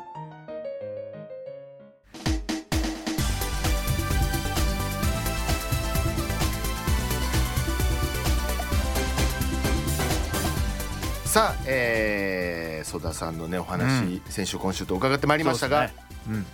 [11.35, 15.91] さあ、えー、曽田さんのねお話、先週今週と伺ってまいりましたが、
[16.29, 16.47] うん。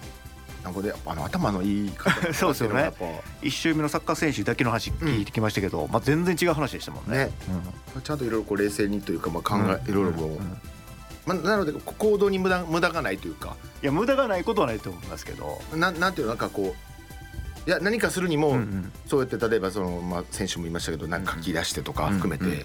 [0.65, 2.81] なんかであの頭のいい方 そうですよね。
[2.81, 3.05] やっぱ。
[3.43, 7.27] 一周目のサッカー選手だけの話聞いてきましたけど、まあ全然違う話でしたもんね。
[7.27, 7.31] ね。
[8.03, 9.57] ちゃんといろいろこう冷静にというか、まあ、考
[9.87, 13.57] え、いろいろこう、まあ、なのでこ行動に無駄無駄がないというか。
[13.83, 15.61] いや無駄がないことはないと思いますけど。
[15.77, 16.75] ななんていうのなんかこ
[17.67, 18.93] ういや何かするにも、うんうん。
[19.07, 22.65] そうやって例えばその、まあ、選手も言いましたけどなんか書き出してとか含めて、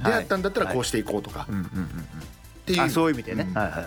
[0.00, 1.66] うんうんうんうんでやったんだったらこうししていこうとか、うんうんうんっ
[2.66, 2.82] ていう。
[2.82, 3.46] あそういう意味でね。
[3.48, 3.54] うん。
[3.54, 3.86] はいはい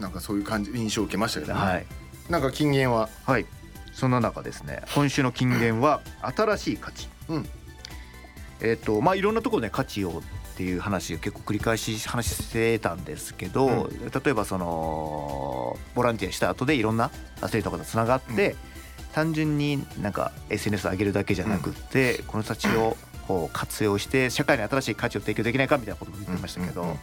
[0.00, 1.74] なんかそういう感じ印象を受けましたけどね、はい。
[1.74, 1.86] はい
[2.30, 3.08] なんか金言は？
[3.24, 3.46] はい。
[3.92, 4.82] そんな中ですね。
[4.94, 7.08] 今週の金言は新しい価値。
[7.28, 7.48] うん。
[8.60, 10.22] えっ、とまあいろんなところで価値を
[10.54, 13.90] っていう話を結構繰り返し話してたんですけど、
[14.24, 18.56] 例えばそのボランティアした後でいろんなアスリートとつながって、
[19.14, 22.96] 単純になんか SNS 上げるだけじゃなくって、この人たちを
[23.28, 26.96] こう活用して社会に新しい価値を提供できないかみたいなことも言ってましたけど、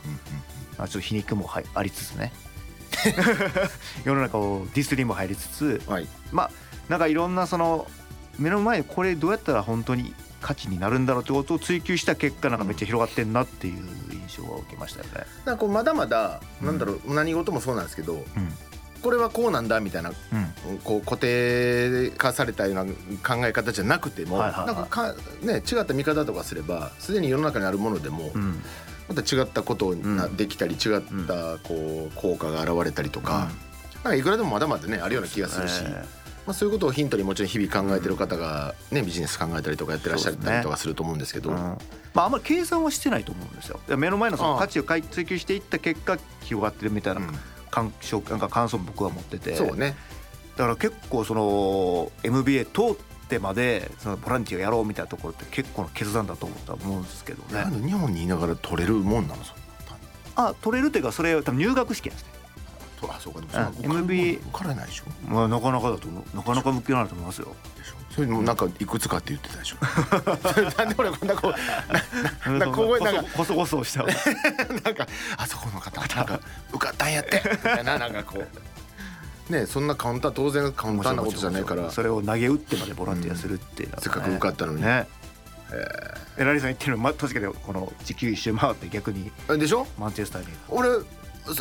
[0.77, 2.33] ちょっと皮肉もはいありつつね。
[4.03, 6.07] 世の中をディスりも入りつつうんはい。
[6.31, 6.51] まあ
[6.89, 7.87] なんかいろんなその
[8.39, 15.25] 目の前でこれどうやったら本当に価値になるんだろうってことを追求した結果なんかめっちゃ広がってんなっていう印象を受けましたよね。
[15.45, 18.23] なんかまだまだなんだろう、何事もそうなんですけどうん
[19.05, 20.79] これはこうなんだみたいなうん。
[20.83, 24.75] こう固定化されたような考え方じゃなくても、はいはいはい。
[24.75, 28.63] なんかか、ね、違った見方とかすればすでに世の中にあるものでも、うん。
[29.07, 29.91] また違ったことが
[30.25, 33.51] うんできたり、違ったこう効果が現れたりとか、
[34.03, 36.03] なんかいくらでもまだまだねあるような気がするし、え
[36.47, 41.51] まあ、そういうことをヒントにもちろん日々考えてる方が、ね、ビジネス考えたりとかやってらっしゃったりとかすると思うんですけど。
[41.51, 41.77] うん
[42.15, 43.79] まああんまり計算はしてないと思うんですよ。
[43.97, 47.39] 目の前のその価値を追求していった結果広がってるみたいなうん
[47.75, 49.55] 感想なんか感想も僕は持ってて。
[49.55, 49.95] そうね。
[50.55, 52.95] だから結構その MBA 通っ
[53.27, 57.61] てまでそのボランティアやろうみたいなところって結構な決断だと思ったと思うんですけどね。
[57.61, 59.43] なんで日本にいながら取れるもんなの？
[59.43, 59.53] そ
[60.37, 62.29] あ取れるというかそれ多分入学試験ですね。
[63.01, 63.41] とあそうか。
[63.41, 63.73] でもうん。
[63.73, 65.05] そんな MBA 受からないでしょ？
[65.29, 66.37] まあなかなかだと思う。
[66.37, 67.53] なかなか向けないと思いますよ。
[67.77, 69.75] でしょそれもなんかいくつかって言ってたでしょ。
[70.79, 71.51] なんで俺こんなこう
[72.49, 73.23] なななんかこうなんか。
[73.35, 74.03] こそこそした。
[74.83, 75.05] なんか
[75.35, 76.39] あそこの方なんか
[76.71, 77.41] 受かったんやって。
[77.51, 78.41] みたいな なんかこ
[79.49, 79.51] う。
[79.51, 81.91] ねそんな簡単当然簡単なことじゃないから。
[81.91, 84.81] それを投げ打ってまでボランティアするってせっかく受かったのに。
[84.81, 85.07] ね。
[86.37, 86.43] え。
[86.45, 89.29] ラリーさん言ってるのま確かにこの地球一周回って逆に。
[89.49, 89.85] でしょ？
[89.99, 90.47] マンチェスターに。
[90.69, 90.87] 俺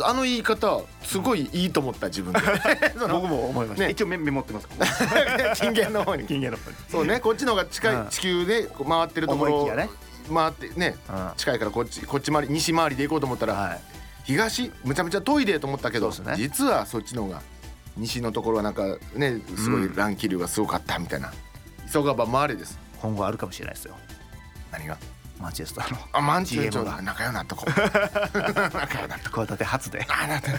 [0.03, 2.39] あの言い方すごいいいと思った自分で。
[2.99, 3.91] 僕も思いました、ね。
[3.91, 4.67] 一応メメモってます。
[5.55, 6.25] 金言の方に。
[6.25, 6.77] 金言の方に。
[6.89, 8.07] そうねこっちの方が近いうん。
[8.09, 9.89] 地球で回ってるところね。
[10.33, 11.31] 回ってねうん。
[11.37, 13.81] 近いからこっちこっち回り西回りで行こうと思ったらはい。
[14.23, 16.33] 東むちゃむちゃ遠いでと思ったけど、ね。
[16.35, 17.41] 実はそっちの方が
[17.95, 21.31] 西のところはなんかねすごい乱気流がすごかったみたいな、
[21.91, 22.79] 急がば回れです。
[23.01, 23.95] 今後あるかもしれないですよ。
[24.71, 24.97] 何が？
[25.39, 27.01] マンチェスターのあマンチ GM ちょが。
[27.01, 27.69] 仲良くなっとこう。
[28.33, 30.51] 仲良くなっとこ企て初でうあなた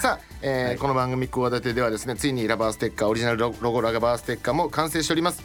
[0.00, 0.78] さあ、えーはい。
[0.78, 5.42] この番組企てではですねついにラバーステッカーオリジナルロロゴラバーステッカーも完成しております。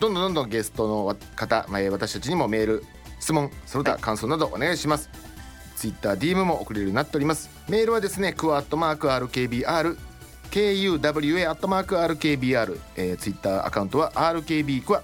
[0.00, 2.84] どんどんどんどんゲストの方、まあえー私たちにもメール
[3.20, 5.10] 質問その他感想などお願いします、
[5.76, 7.50] ツイッター DM も送れるようになっております。
[7.68, 9.96] メールはですねクワットマーク RKBR
[10.50, 15.02] KUWA アットマーク RKBR、えー、ツイッターアカウントは RKB クワ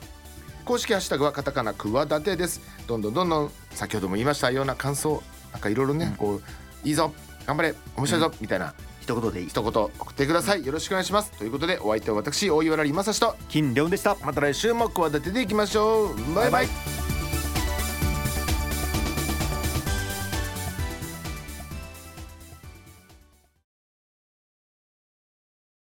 [0.66, 2.60] 公式ハッシュタグはカタカナクワダテです。
[2.88, 6.40] どんどんどんどん先ほども言いましたような感想なんかいろいろね、こ
[6.84, 7.14] ういいぞ
[7.46, 9.48] 頑張れ面白いぞ、みたいな一言でいい。
[9.48, 10.66] 一言送ってください。
[10.66, 11.30] よろしくお願いします。
[11.38, 14.16] ということでお相手は私大岩良正史と金良でした。
[14.24, 16.34] また来週も企てていきましょう。
[16.34, 17.15] バイバイ